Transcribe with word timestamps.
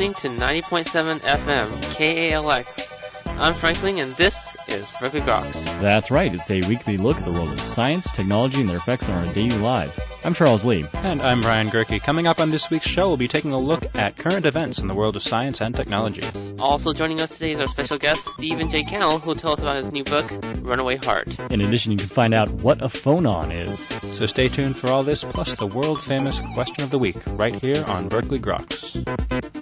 Good 0.00 0.12
afternoon. 0.12 0.40
You're 0.40 0.48
listening 0.48 0.64
to 0.64 0.64
90.7 0.64 1.20
FM 1.20 1.68
KALX. 1.94 2.92
I'm 3.38 3.52
Franklin, 3.52 3.98
and 3.98 4.14
this 4.16 4.48
is 4.66 4.90
Berkeley 4.98 5.20
Groks. 5.20 5.62
That's 5.82 6.10
right. 6.10 6.34
It's 6.34 6.50
a 6.50 6.66
weekly 6.66 6.96
look 6.96 7.18
at 7.18 7.24
the 7.26 7.32
world 7.32 7.50
of 7.50 7.60
science, 7.60 8.10
technology, 8.10 8.60
and 8.60 8.68
their 8.68 8.78
effects 8.78 9.10
on 9.10 9.14
our 9.14 9.34
daily 9.34 9.58
lives. 9.58 9.98
I'm 10.24 10.32
Charles 10.32 10.64
Lee. 10.64 10.86
And 10.94 11.20
I'm 11.20 11.42
Brian 11.42 11.68
Gerke. 11.68 12.02
Coming 12.02 12.26
up 12.26 12.40
on 12.40 12.48
this 12.48 12.70
week's 12.70 12.86
show, 12.86 13.08
we'll 13.08 13.18
be 13.18 13.28
taking 13.28 13.52
a 13.52 13.58
look 13.58 13.94
at 13.94 14.16
current 14.16 14.46
events 14.46 14.78
in 14.78 14.88
the 14.88 14.94
world 14.94 15.16
of 15.16 15.22
science 15.22 15.60
and 15.60 15.74
technology. 15.74 16.22
Also 16.58 16.94
joining 16.94 17.20
us 17.20 17.36
today 17.36 17.50
is 17.50 17.60
our 17.60 17.66
special 17.66 17.98
guest, 17.98 18.26
Stephen 18.26 18.70
J. 18.70 18.84
Cannell, 18.84 19.18
who 19.18 19.28
will 19.28 19.36
tell 19.36 19.52
us 19.52 19.60
about 19.60 19.76
his 19.76 19.92
new 19.92 20.04
book, 20.04 20.30
Runaway 20.62 20.96
Heart. 20.96 21.52
In 21.52 21.60
addition, 21.60 21.92
you 21.92 21.98
can 21.98 22.08
find 22.08 22.32
out 22.32 22.50
what 22.50 22.82
a 22.82 22.88
phonon 22.88 23.52
is. 23.52 24.16
So 24.16 24.24
stay 24.24 24.48
tuned 24.48 24.78
for 24.78 24.88
all 24.88 25.02
this, 25.02 25.24
plus 25.24 25.54
the 25.56 25.66
world 25.66 26.02
famous 26.02 26.40
question 26.54 26.84
of 26.84 26.90
the 26.90 26.98
week, 26.98 27.16
right 27.26 27.54
here 27.54 27.84
on 27.86 28.08
Berkeley 28.08 28.40
Groks. 28.40 29.59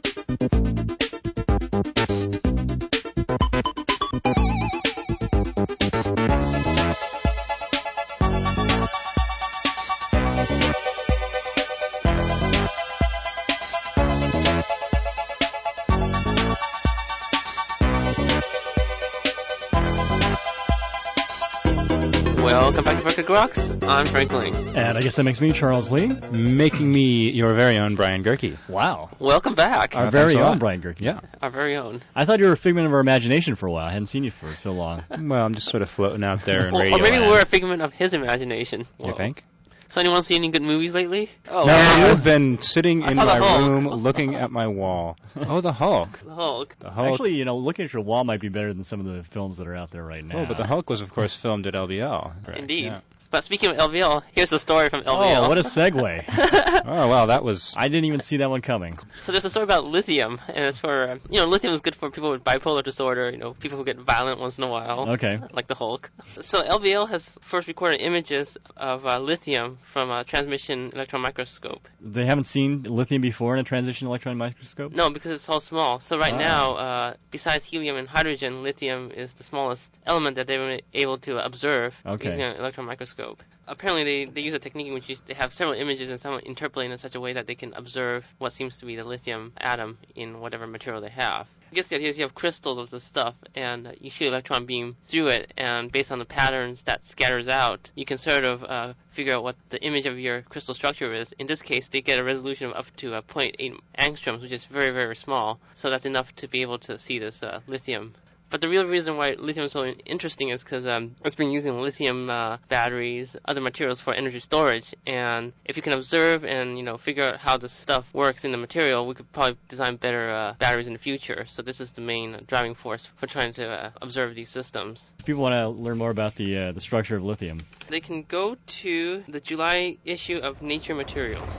Groks. 23.88 23.98
I'm 23.98 24.06
Franklin. 24.06 24.54
And 24.76 24.98
I 24.98 25.00
guess 25.00 25.16
that 25.16 25.24
makes 25.24 25.40
me 25.40 25.52
Charles 25.52 25.90
Lee. 25.90 26.08
Making 26.30 26.92
me 26.92 27.30
your 27.30 27.54
very 27.54 27.78
own 27.78 27.94
Brian 27.94 28.22
Gerke. 28.22 28.56
Wow. 28.68 29.10
Welcome 29.18 29.54
back. 29.54 29.96
Our 29.96 30.06
Oh, 30.06 30.10
very 30.10 30.36
own. 30.36 30.58
Brian 30.58 30.80
Gerke. 30.82 31.00
Yeah. 31.00 31.20
Our 31.40 31.50
very 31.50 31.76
own. 31.76 32.02
I 32.14 32.24
thought 32.24 32.38
you 32.38 32.46
were 32.46 32.52
a 32.52 32.56
figment 32.56 32.86
of 32.86 32.92
our 32.92 33.00
imagination 33.00 33.56
for 33.56 33.66
a 33.66 33.72
while. 33.72 33.86
I 33.86 33.92
hadn't 33.92 34.06
seen 34.06 34.24
you 34.24 34.30
for 34.30 34.54
so 34.56 34.72
long. 34.72 35.04
Well, 35.10 35.44
I'm 35.44 35.54
just 35.54 35.68
sort 35.68 35.82
of 35.82 35.90
floating 35.90 36.22
out 36.24 36.44
there 36.44 36.68
in 36.68 36.74
Or, 36.74 36.80
radio 36.80 36.96
or 36.96 37.02
maybe 37.02 37.18
land. 37.20 37.30
we're 37.30 37.40
a 37.40 37.46
figment 37.46 37.82
of 37.82 37.92
his 37.92 38.12
imagination. 38.14 38.86
You 39.04 39.14
think? 39.14 39.44
So 39.90 40.02
anyone 40.02 40.22
see 40.22 40.34
any 40.34 40.50
good 40.50 40.60
movies 40.60 40.94
lately? 40.94 41.30
Oh, 41.48 41.64
No, 41.64 41.72
I've 41.72 42.22
been 42.22 42.60
sitting 42.60 43.02
I 43.04 43.10
in 43.12 43.16
my 43.16 43.38
Hulk. 43.38 43.62
room 43.62 43.86
looking 43.88 44.34
at 44.34 44.50
my 44.50 44.66
wall. 44.66 45.16
Oh, 45.36 45.62
the 45.62 45.72
Hulk. 45.72 46.20
the 46.22 46.34
Hulk. 46.34 46.76
The 46.78 46.90
Hulk. 46.90 47.12
Actually, 47.12 47.34
you 47.36 47.46
know, 47.46 47.56
looking 47.56 47.86
at 47.86 47.92
your 47.94 48.02
wall 48.02 48.24
might 48.24 48.40
be 48.40 48.48
better 48.50 48.74
than 48.74 48.84
some 48.84 49.00
of 49.00 49.06
the 49.06 49.22
films 49.22 49.56
that 49.56 49.66
are 49.66 49.74
out 49.74 49.90
there 49.90 50.04
right 50.04 50.22
now. 50.22 50.40
oh, 50.42 50.46
but 50.46 50.58
the 50.58 50.66
Hulk 50.66 50.90
was, 50.90 51.00
of 51.00 51.08
course, 51.10 51.34
filmed 51.34 51.66
at 51.66 51.72
LBL. 51.72 52.54
Indeed. 52.58 52.84
Yeah. 52.86 53.00
But 53.30 53.44
speaking 53.44 53.70
of 53.70 53.76
LBL, 53.76 54.22
here's 54.32 54.52
a 54.52 54.58
story 54.58 54.88
from 54.88 55.02
LBL. 55.02 55.44
Oh, 55.44 55.48
what 55.48 55.58
a 55.58 55.62
segue. 55.62 56.24
Oh, 56.90 57.06
wow, 57.08 57.26
that 57.26 57.44
was. 57.44 57.74
I 57.76 57.88
didn't 57.88 58.06
even 58.06 58.20
see 58.20 58.38
that 58.38 58.48
one 58.48 58.62
coming. 58.62 58.98
So 59.20 59.32
there's 59.32 59.44
a 59.44 59.50
story 59.50 59.64
about 59.64 59.84
lithium, 59.84 60.40
and 60.48 60.64
it's 60.64 60.78
for 60.78 61.02
uh, 61.10 61.16
you 61.28 61.38
know 61.40 61.46
lithium 61.46 61.74
is 61.74 61.80
good 61.82 61.94
for 61.94 62.10
people 62.10 62.30
with 62.30 62.42
bipolar 62.42 62.82
disorder, 62.82 63.30
you 63.30 63.36
know 63.36 63.52
people 63.54 63.76
who 63.76 63.84
get 63.84 63.98
violent 63.98 64.40
once 64.40 64.56
in 64.56 64.64
a 64.64 64.68
while, 64.68 65.10
Okay. 65.10 65.38
like 65.52 65.66
the 65.66 65.74
Hulk. 65.74 66.10
So 66.40 66.62
LBL 66.62 67.08
has 67.10 67.36
first 67.42 67.68
recorded 67.68 68.00
images 68.00 68.56
of 68.76 69.04
uh, 69.06 69.18
lithium 69.18 69.78
from 69.82 70.10
a 70.10 70.24
transmission 70.24 70.90
electron 70.94 71.20
microscope. 71.20 71.86
They 72.00 72.24
haven't 72.24 72.44
seen 72.44 72.84
lithium 72.84 73.20
before 73.20 73.54
in 73.54 73.60
a 73.60 73.64
transition 73.64 74.06
electron 74.06 74.38
microscope? 74.38 74.92
No, 74.92 75.10
because 75.10 75.32
it's 75.32 75.44
so 75.44 75.58
small. 75.58 76.00
So 76.00 76.16
right 76.16 76.32
Ah. 76.34 76.38
now, 76.38 76.74
uh, 76.74 77.14
besides 77.30 77.64
helium 77.64 77.96
and 77.96 78.08
hydrogen, 78.08 78.62
lithium 78.62 79.10
is 79.10 79.34
the 79.34 79.44
smallest 79.44 79.92
element 80.06 80.36
that 80.36 80.46
they 80.46 80.56
were 80.56 80.78
able 80.94 81.18
to 81.18 81.44
observe 81.44 81.94
Okay. 82.06 82.26
using 82.28 82.42
an 82.42 82.56
electron 82.56 82.86
microscope. 82.86 83.17
Apparently, 83.66 84.04
they, 84.04 84.30
they 84.32 84.40
use 84.40 84.54
a 84.54 84.58
technique 84.58 84.86
in 84.86 84.94
which 84.94 85.08
they 85.26 85.34
have 85.34 85.52
several 85.52 85.78
images 85.78 86.08
and 86.08 86.18
some 86.18 86.38
interpolated 86.38 86.92
in 86.92 86.98
such 86.98 87.14
a 87.14 87.20
way 87.20 87.34
that 87.34 87.46
they 87.46 87.54
can 87.54 87.74
observe 87.74 88.24
what 88.38 88.52
seems 88.52 88.78
to 88.78 88.86
be 88.86 88.96
the 88.96 89.04
lithium 89.04 89.52
atom 89.58 89.98
in 90.14 90.40
whatever 90.40 90.66
material 90.66 91.02
they 91.02 91.10
have. 91.10 91.46
I 91.70 91.74
guess 91.74 91.88
the 91.88 91.96
idea 91.96 92.08
is 92.08 92.16
you 92.16 92.24
have 92.24 92.34
crystals 92.34 92.78
of 92.78 92.88
this 92.88 93.04
stuff, 93.04 93.34
and 93.54 93.94
you 94.00 94.08
shoot 94.08 94.28
an 94.28 94.32
electron 94.32 94.64
beam 94.64 94.96
through 95.04 95.28
it, 95.28 95.52
and 95.58 95.92
based 95.92 96.10
on 96.10 96.18
the 96.18 96.24
patterns 96.24 96.82
that 96.84 97.04
scatters 97.04 97.46
out, 97.46 97.90
you 97.94 98.06
can 98.06 98.16
sort 98.16 98.44
of 98.44 98.64
uh, 98.64 98.94
figure 99.10 99.34
out 99.34 99.42
what 99.42 99.56
the 99.68 99.78
image 99.82 100.06
of 100.06 100.18
your 100.18 100.40
crystal 100.40 100.74
structure 100.74 101.12
is. 101.12 101.34
In 101.38 101.46
this 101.46 101.60
case, 101.60 101.88
they 101.88 102.00
get 102.00 102.18
a 102.18 102.24
resolution 102.24 102.70
of 102.70 102.76
up 102.76 102.96
to 102.96 103.14
uh, 103.14 103.20
0.8 103.20 103.78
angstroms, 103.98 104.40
which 104.40 104.52
is 104.52 104.64
very, 104.64 104.90
very 104.90 105.14
small. 105.14 105.60
So 105.74 105.90
that's 105.90 106.06
enough 106.06 106.34
to 106.36 106.48
be 106.48 106.62
able 106.62 106.78
to 106.78 106.98
see 106.98 107.18
this 107.18 107.42
uh, 107.42 107.60
lithium. 107.66 108.14
But 108.50 108.62
the 108.62 108.68
real 108.68 108.86
reason 108.86 109.16
why 109.18 109.36
lithium 109.38 109.66
is 109.66 109.72
so 109.72 109.84
interesting 109.84 110.48
is 110.48 110.64
because 110.64 110.86
um, 110.86 111.16
it's 111.22 111.34
been 111.34 111.50
using 111.50 111.80
lithium 111.80 112.30
uh, 112.30 112.56
batteries, 112.68 113.36
other 113.44 113.60
materials 113.60 114.00
for 114.00 114.14
energy 114.14 114.40
storage. 114.40 114.94
And 115.06 115.52
if 115.66 115.76
you 115.76 115.82
can 115.82 115.92
observe 115.92 116.44
and 116.44 116.78
you 116.78 116.82
know 116.82 116.96
figure 116.96 117.24
out 117.24 117.40
how 117.40 117.58
this 117.58 117.72
stuff 117.72 118.12
works 118.14 118.44
in 118.46 118.50
the 118.50 118.56
material, 118.56 119.06
we 119.06 119.14
could 119.14 119.30
probably 119.32 119.58
design 119.68 119.96
better 119.96 120.30
uh, 120.30 120.54
batteries 120.58 120.86
in 120.86 120.94
the 120.94 120.98
future. 120.98 121.44
So 121.46 121.60
this 121.60 121.80
is 121.80 121.92
the 121.92 122.00
main 122.00 122.40
driving 122.46 122.74
force 122.74 123.04
for 123.16 123.26
trying 123.26 123.52
to 123.54 123.68
uh, 123.68 123.90
observe 124.00 124.34
these 124.34 124.48
systems. 124.48 125.10
If 125.18 125.26
people 125.26 125.42
want 125.42 125.52
to 125.52 125.68
learn 125.68 125.98
more 125.98 126.10
about 126.10 126.34
the 126.36 126.56
uh, 126.58 126.72
the 126.72 126.80
structure 126.80 127.16
of 127.16 127.24
lithium, 127.24 127.66
They 127.88 128.00
can 128.00 128.22
go 128.22 128.56
to 128.80 129.24
the 129.28 129.40
July 129.40 129.98
issue 130.04 130.38
of 130.38 130.62
Nature 130.62 130.94
Materials. 130.94 131.52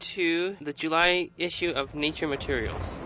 To 0.00 0.56
the 0.60 0.72
July 0.72 1.30
issue 1.36 1.70
of 1.70 1.94
Nature 1.94 2.26
Materials. 2.26 2.98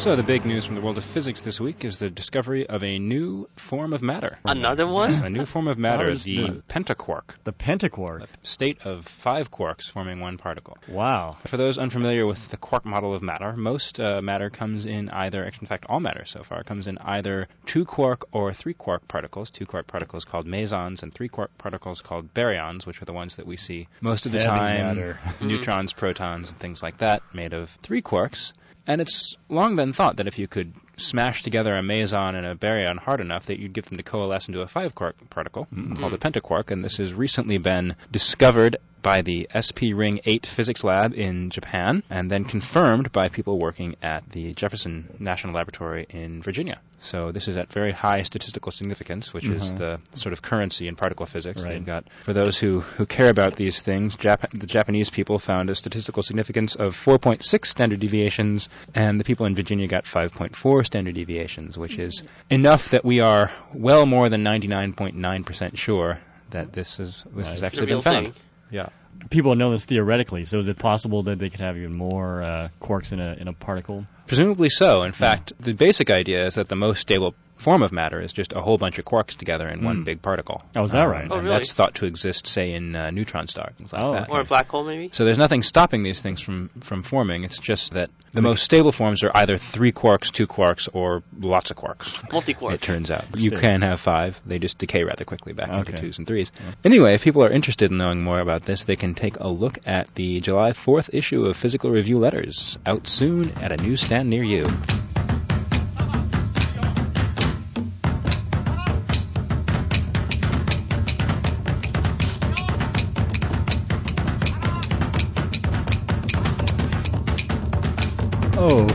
So, 0.00 0.16
the 0.16 0.22
big 0.22 0.46
news 0.46 0.64
from 0.64 0.76
the 0.76 0.80
world 0.80 0.96
of 0.96 1.04
physics 1.04 1.42
this 1.42 1.60
week 1.60 1.84
is 1.84 1.98
the 1.98 2.08
discovery 2.08 2.66
of 2.66 2.82
a 2.82 2.98
new 2.98 3.46
form 3.56 3.92
of 3.92 4.00
matter. 4.02 4.38
Another 4.46 4.86
one? 4.86 5.12
A 5.12 5.28
new 5.28 5.44
form 5.44 5.68
of 5.68 5.76
matter, 5.76 6.06
How 6.06 6.12
is 6.12 6.24
the 6.24 6.36
the- 6.48 6.62
pentaquark, 6.70 7.34
the 7.44 7.52
pentaquark. 7.52 8.22
a 8.22 8.26
state 8.42 8.78
of 8.86 9.04
five 9.06 9.50
quarks 9.50 9.90
forming 9.90 10.20
one 10.20 10.38
particle. 10.38 10.78
Wow. 10.88 11.36
For 11.46 11.58
those 11.58 11.76
unfamiliar 11.76 12.26
with 12.26 12.48
the 12.48 12.56
quark 12.56 12.86
model 12.86 13.14
of 13.14 13.20
matter, 13.20 13.52
most 13.54 14.00
uh, 14.00 14.22
matter 14.22 14.48
comes 14.48 14.86
in 14.86 15.10
either, 15.10 15.44
in 15.44 15.66
fact, 15.66 15.84
all 15.90 16.00
matter 16.00 16.24
so 16.24 16.42
far 16.44 16.62
comes 16.62 16.86
in 16.86 16.96
either 16.98 17.46
two 17.66 17.84
quark 17.84 18.26
or 18.32 18.54
three 18.54 18.74
quark 18.74 19.06
particles. 19.06 19.50
Two 19.50 19.66
quark 19.66 19.86
particles 19.86 20.24
called 20.24 20.46
mesons, 20.46 21.02
and 21.02 21.12
three 21.12 21.28
quark 21.28 21.50
particles 21.58 22.00
called 22.00 22.32
baryons, 22.32 22.86
which 22.86 23.02
are 23.02 23.04
the 23.04 23.12
ones 23.12 23.36
that 23.36 23.46
we 23.46 23.58
see 23.58 23.86
most 24.00 24.24
of 24.24 24.32
the 24.32 24.38
Heavy 24.38 24.48
time. 24.48 24.80
matter. 24.80 25.20
Neutrons, 25.42 25.92
protons, 25.92 26.48
and 26.48 26.58
things 26.58 26.82
like 26.82 26.96
that, 26.98 27.22
made 27.34 27.52
of 27.52 27.68
three 27.82 28.00
quarks. 28.00 28.54
And 28.86 29.00
it's 29.00 29.36
long 29.48 29.76
been 29.76 29.92
thought 29.92 30.16
that 30.16 30.26
if 30.26 30.38
you 30.38 30.48
could 30.48 30.72
smash 30.96 31.42
together 31.42 31.74
a 31.74 31.82
meson 31.82 32.34
and 32.34 32.46
a 32.46 32.54
baryon 32.54 32.98
hard 32.98 33.20
enough, 33.20 33.46
that 33.46 33.58
you'd 33.58 33.72
get 33.72 33.86
them 33.86 33.96
to 33.96 34.02
coalesce 34.02 34.48
into 34.48 34.60
a 34.60 34.66
five 34.66 34.94
quark 34.94 35.16
particle 35.30 35.66
mm-hmm. 35.66 35.96
called 35.96 36.12
a 36.12 36.18
pentaquark. 36.18 36.70
And 36.70 36.84
this 36.84 36.96
has 36.96 37.12
recently 37.12 37.58
been 37.58 37.96
discovered 38.10 38.78
by 39.02 39.20
the 39.22 39.48
SPring-8 39.54 40.46
Physics 40.46 40.84
Lab 40.84 41.14
in 41.14 41.50
Japan, 41.50 42.02
and 42.10 42.30
then 42.30 42.44
confirmed 42.44 43.12
by 43.12 43.28
people 43.28 43.58
working 43.58 43.96
at 44.02 44.28
the 44.30 44.52
Jefferson 44.54 45.08
National 45.18 45.54
Laboratory 45.54 46.06
in 46.10 46.42
Virginia. 46.42 46.80
So 47.02 47.32
this 47.32 47.48
is 47.48 47.56
at 47.56 47.72
very 47.72 47.92
high 47.92 48.22
statistical 48.22 48.70
significance, 48.72 49.32
which 49.32 49.46
is 49.46 49.72
Mhm. 49.72 49.78
the 49.78 50.00
sort 50.18 50.34
of 50.34 50.42
currency 50.42 50.86
in 50.86 50.96
particle 50.96 51.24
physics. 51.24 51.62
Right. 51.62 51.72
They've 51.72 51.86
got, 51.86 52.04
for 52.26 52.34
those 52.34 52.58
who, 52.58 52.80
who 52.80 53.06
care 53.06 53.30
about 53.30 53.56
these 53.56 53.80
things, 53.80 54.16
Jap- 54.16 54.50
the 54.50 54.66
Japanese 54.66 55.08
people 55.08 55.38
found 55.38 55.70
a 55.70 55.74
statistical 55.74 56.22
significance 56.22 56.74
of 56.76 56.94
4.6 56.94 57.70
standard 57.70 58.00
deviations, 58.00 58.68
and 58.94 59.18
the 59.18 59.24
people 59.24 59.46
in 59.46 59.54
Virginia 59.54 59.86
got 59.86 60.04
5.4 60.04 60.84
standard 60.84 61.14
deviations, 61.14 61.78
which 61.78 61.98
is 61.98 62.22
enough 62.50 62.90
that 62.90 63.02
we 63.04 63.20
are 63.20 63.50
well 63.72 64.04
more 64.04 64.28
than 64.28 64.42
99.9% 64.42 65.78
sure 65.78 66.18
that 66.50 66.72
this 66.74 67.00
is 67.00 67.24
this 67.34 67.46
Right. 67.46 67.54
has 67.54 67.62
actually 67.62 67.86
been 67.86 68.00
found. 68.02 68.26
thing. 68.34 68.42
Yeah. 68.70 68.88
People 69.28 69.54
know 69.54 69.72
this 69.72 69.84
theoretically, 69.84 70.44
so 70.44 70.58
is 70.58 70.68
it 70.68 70.78
possible 70.78 71.24
that 71.24 71.38
they 71.38 71.50
could 71.50 71.60
have 71.60 71.76
even 71.76 71.96
more 71.96 72.42
uh, 72.42 72.68
quarks 72.80 73.12
in 73.12 73.20
a 73.20 73.34
in 73.34 73.48
a 73.48 73.52
particle? 73.52 74.06
Presumably 74.26 74.68
so. 74.70 75.02
In 75.02 75.12
fact, 75.12 75.52
the 75.60 75.72
basic 75.72 76.10
idea 76.10 76.46
is 76.46 76.54
that 76.54 76.68
the 76.68 76.76
most 76.76 77.00
stable 77.00 77.34
form 77.60 77.82
of 77.82 77.92
matter 77.92 78.20
is 78.20 78.32
just 78.32 78.52
a 78.54 78.60
whole 78.60 78.78
bunch 78.78 78.98
of 78.98 79.04
quarks 79.04 79.36
together 79.36 79.68
in 79.68 79.84
one 79.84 79.98
Hmm. 79.98 80.02
big 80.04 80.22
particle. 80.22 80.62
Oh, 80.76 80.84
is 80.84 80.92
that 80.92 81.04
Um, 81.04 81.10
right? 81.10 81.26
Oh, 81.30 81.34
and 81.36 81.44
really? 81.44 81.56
That's 81.56 81.72
thought 81.72 81.94
to 81.96 82.06
exist, 82.06 82.46
say, 82.46 82.72
in 82.72 82.96
uh, 82.96 83.10
neutron 83.10 83.46
stars, 83.48 83.74
like 83.92 84.02
Oh, 84.02 84.12
that. 84.14 84.30
Or 84.30 84.40
a 84.40 84.44
black 84.44 84.68
hole, 84.68 84.84
maybe? 84.84 85.10
So 85.12 85.24
there's 85.24 85.38
nothing 85.38 85.62
stopping 85.62 86.02
these 86.02 86.20
things 86.20 86.40
from, 86.40 86.70
from 86.80 87.02
forming. 87.02 87.44
It's 87.44 87.58
just 87.58 87.92
that 87.94 88.10
the 88.32 88.42
most 88.42 88.64
stable 88.64 88.92
forms 88.92 89.22
are 89.24 89.30
either 89.34 89.56
three 89.56 89.92
quarks, 89.92 90.32
two 90.32 90.46
quarks, 90.46 90.88
or 90.92 91.22
lots 91.38 91.70
of 91.70 91.76
quarks. 91.76 92.16
Multi 92.32 92.54
quarks. 92.54 92.74
It 92.74 92.82
turns 92.82 93.10
out 93.10 93.24
you 93.36 93.50
can 93.50 93.82
have 93.82 94.00
five. 94.00 94.40
They 94.46 94.58
just 94.58 94.78
decay 94.78 95.02
rather 95.04 95.24
quickly 95.24 95.52
back 95.52 95.68
into 95.70 95.92
twos 96.00 96.18
and 96.18 96.26
threes. 96.26 96.50
Anyway, 96.84 97.14
if 97.14 97.22
people 97.24 97.44
are 97.44 97.50
interested 97.50 97.90
in 97.90 97.98
knowing 97.98 98.22
more 98.22 98.40
about 98.40 98.64
this, 98.64 98.84
they 98.84 98.96
can 98.96 99.14
take 99.14 99.36
a 99.38 99.48
look 99.48 99.78
at 99.86 100.14
the 100.14 100.40
July 100.40 100.70
4th 100.72 101.10
issue 101.12 101.44
of 101.44 101.56
Physical 101.56 101.90
Review 101.90 102.16
Letters, 102.16 102.78
out 102.86 103.06
soon 103.08 103.50
at 103.60 103.72
a 103.72 103.76
newsstand 103.82 104.30
near 104.30 104.44
you. 104.44 104.66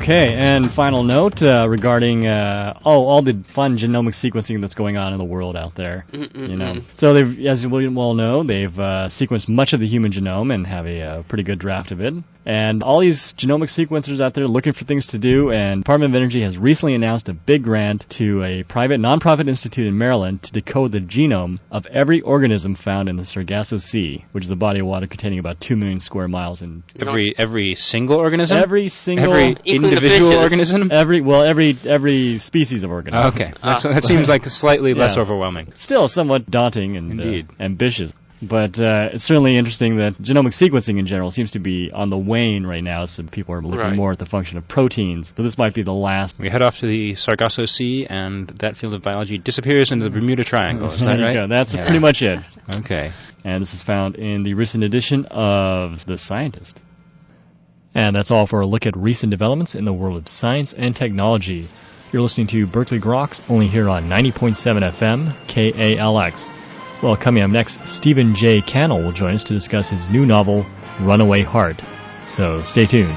Okay, 0.07 0.35
and 0.35 0.71
final 0.71 1.03
note 1.03 1.41
uh, 1.41 1.67
regarding 1.67 2.27
uh, 2.27 2.79
oh 2.85 3.05
all 3.07 3.23
the 3.23 3.43
fun 3.47 3.75
genomic 3.75 4.13
sequencing 4.13 4.61
that's 4.61 4.75
going 4.75 4.97
on 4.97 5.13
in 5.13 5.17
the 5.17 5.25
world 5.25 5.57
out 5.57 5.73
there. 5.73 6.05
Mm-mm-mm. 6.11 6.47
You 6.47 6.55
know, 6.57 6.81
so 6.97 7.15
they've, 7.15 7.47
as 7.47 7.63
you 7.63 7.69
well 7.69 8.13
know, 8.13 8.43
they've 8.43 8.79
uh, 8.79 9.07
sequenced 9.07 9.49
much 9.49 9.73
of 9.73 9.79
the 9.79 9.87
human 9.87 10.11
genome 10.11 10.53
and 10.53 10.67
have 10.67 10.85
a, 10.85 11.01
uh 11.01 11.23
pretty 11.23 11.43
good 11.43 11.57
draft 11.57 11.91
of 11.91 12.01
it. 12.01 12.13
And 12.45 12.83
all 12.83 13.01
these 13.01 13.33
genomic 13.33 13.69
sequencers 13.73 14.21
out 14.21 14.35
there 14.35 14.47
looking 14.47 14.73
for 14.73 14.85
things 14.85 15.07
to 15.07 15.17
do, 15.17 15.51
and 15.51 15.81
Department 15.81 16.11
of 16.13 16.15
Energy 16.15 16.43
has 16.43 16.57
recently 16.59 16.93
announced 16.93 17.27
a 17.27 17.33
big 17.33 17.63
grant 17.63 18.07
to 18.11 18.43
a 18.43 18.63
private 18.63 18.99
nonprofit 18.99 19.47
institute 19.49 19.87
in 19.87 19.97
Maryland 19.97 20.43
to 20.43 20.51
decode 20.51 20.91
the 20.91 20.99
genome 20.99 21.57
of 21.71 21.87
every 21.87 22.21
organism 22.21 22.75
found 22.75 23.09
in 23.09 23.15
the 23.15 23.25
Sargasso 23.25 23.77
Sea, 23.77 24.23
which 24.31 24.43
is 24.43 24.51
a 24.51 24.55
body 24.55 24.79
of 24.81 24.85
water 24.85 25.07
containing 25.07 25.39
about 25.39 25.59
two 25.59 25.75
million 25.75 25.99
square 25.99 26.27
miles 26.27 26.61
in 26.61 26.83
Every 26.99 27.33
every 27.37 27.73
single 27.75 28.17
organism. 28.17 28.57
every 28.57 28.89
single 28.89 29.33
Every 29.33 29.57
individual 29.65 30.33
organism. 30.35 30.89
every 30.91 31.21
well 31.21 31.41
every 31.41 31.75
every 31.85 32.37
species 32.37 32.83
of 32.83 32.91
organism. 32.91 33.27
Okay, 33.33 33.53
That's, 33.63 33.83
that 33.83 34.05
seems 34.05 34.29
like 34.29 34.45
slightly 34.45 34.93
less 34.93 35.17
overwhelming. 35.17 35.71
Still 35.75 36.07
somewhat 36.07 36.49
daunting 36.51 36.95
and 36.95 37.19
uh, 37.19 37.41
ambitious. 37.59 38.13
But 38.47 38.79
uh, 38.79 39.09
it's 39.13 39.23
certainly 39.23 39.57
interesting 39.57 39.97
that 39.97 40.13
genomic 40.21 40.53
sequencing 40.53 40.99
in 40.99 41.05
general 41.07 41.31
seems 41.31 41.51
to 41.51 41.59
be 41.59 41.91
on 41.93 42.09
the 42.09 42.17
wane 42.17 42.65
right 42.65 42.83
now. 42.83 43.05
So 43.05 43.23
people 43.23 43.55
are 43.55 43.61
looking 43.61 43.79
Right. 43.79 43.95
more 43.95 44.11
at 44.11 44.19
the 44.19 44.25
function 44.25 44.57
of 44.57 44.67
proteins. 44.67 45.33
So 45.35 45.43
this 45.43 45.57
might 45.57 45.73
be 45.73 45.83
the 45.83 45.93
last. 45.93 46.37
We 46.39 46.49
head 46.49 46.61
off 46.61 46.79
to 46.79 46.87
the 46.87 47.15
Sargasso 47.15 47.65
Sea, 47.65 48.05
and 48.09 48.47
that 48.59 48.77
field 48.77 48.93
of 48.93 49.01
biology 49.01 49.37
disappears 49.37 49.91
into 49.91 50.05
the 50.05 50.11
Bermuda 50.11 50.43
Triangle. 50.43 50.89
Is 50.89 51.03
that 51.03 51.17
right? 51.17 51.47
That's 51.49 51.73
Yeah. 51.73 51.85
pretty 51.85 51.99
much 51.99 52.21
it. 52.21 52.39
Okay. 52.77 53.11
And 53.43 53.61
this 53.61 53.73
is 53.73 53.81
found 53.81 54.15
in 54.15 54.43
the 54.43 54.53
recent 54.55 54.83
edition 54.83 55.25
of 55.31 56.05
The 56.05 56.17
Scientist. 56.17 56.81
And 57.93 58.15
that's 58.15 58.31
all 58.31 58.45
for 58.45 58.59
a 58.61 58.67
look 58.67 58.85
at 58.85 58.97
recent 58.97 59.31
developments 59.31 59.73
in 59.75 59.85
the 59.85 59.93
world 59.93 60.17
of 60.17 60.27
science 60.27 60.73
and 60.73 60.95
technology. 60.95 61.69
You're 62.11 62.21
listening 62.21 62.47
to 62.47 62.67
Berkeley 62.67 62.99
Groks 62.99 63.41
only 63.49 63.67
here 63.67 63.89
on 63.89 64.09
90.7 64.09 64.83
FM, 64.83 65.33
KALX. 65.47 66.45
Well, 67.05 67.15
coming 67.15 67.43
up 67.43 67.51
next, 67.51 67.87
Stephen 67.87 68.33
J. 68.33 68.61
Cannell 68.61 69.03
will 69.03 69.11
join 69.11 69.35
us 69.35 69.43
to 69.43 69.53
discuss 69.53 69.89
his 69.89 70.09
new 70.09 70.25
novel, 70.25 70.65
Runaway 70.99 71.43
Heart. 71.43 71.79
So 72.29 72.63
stay 72.63 72.87
tuned. 72.87 73.13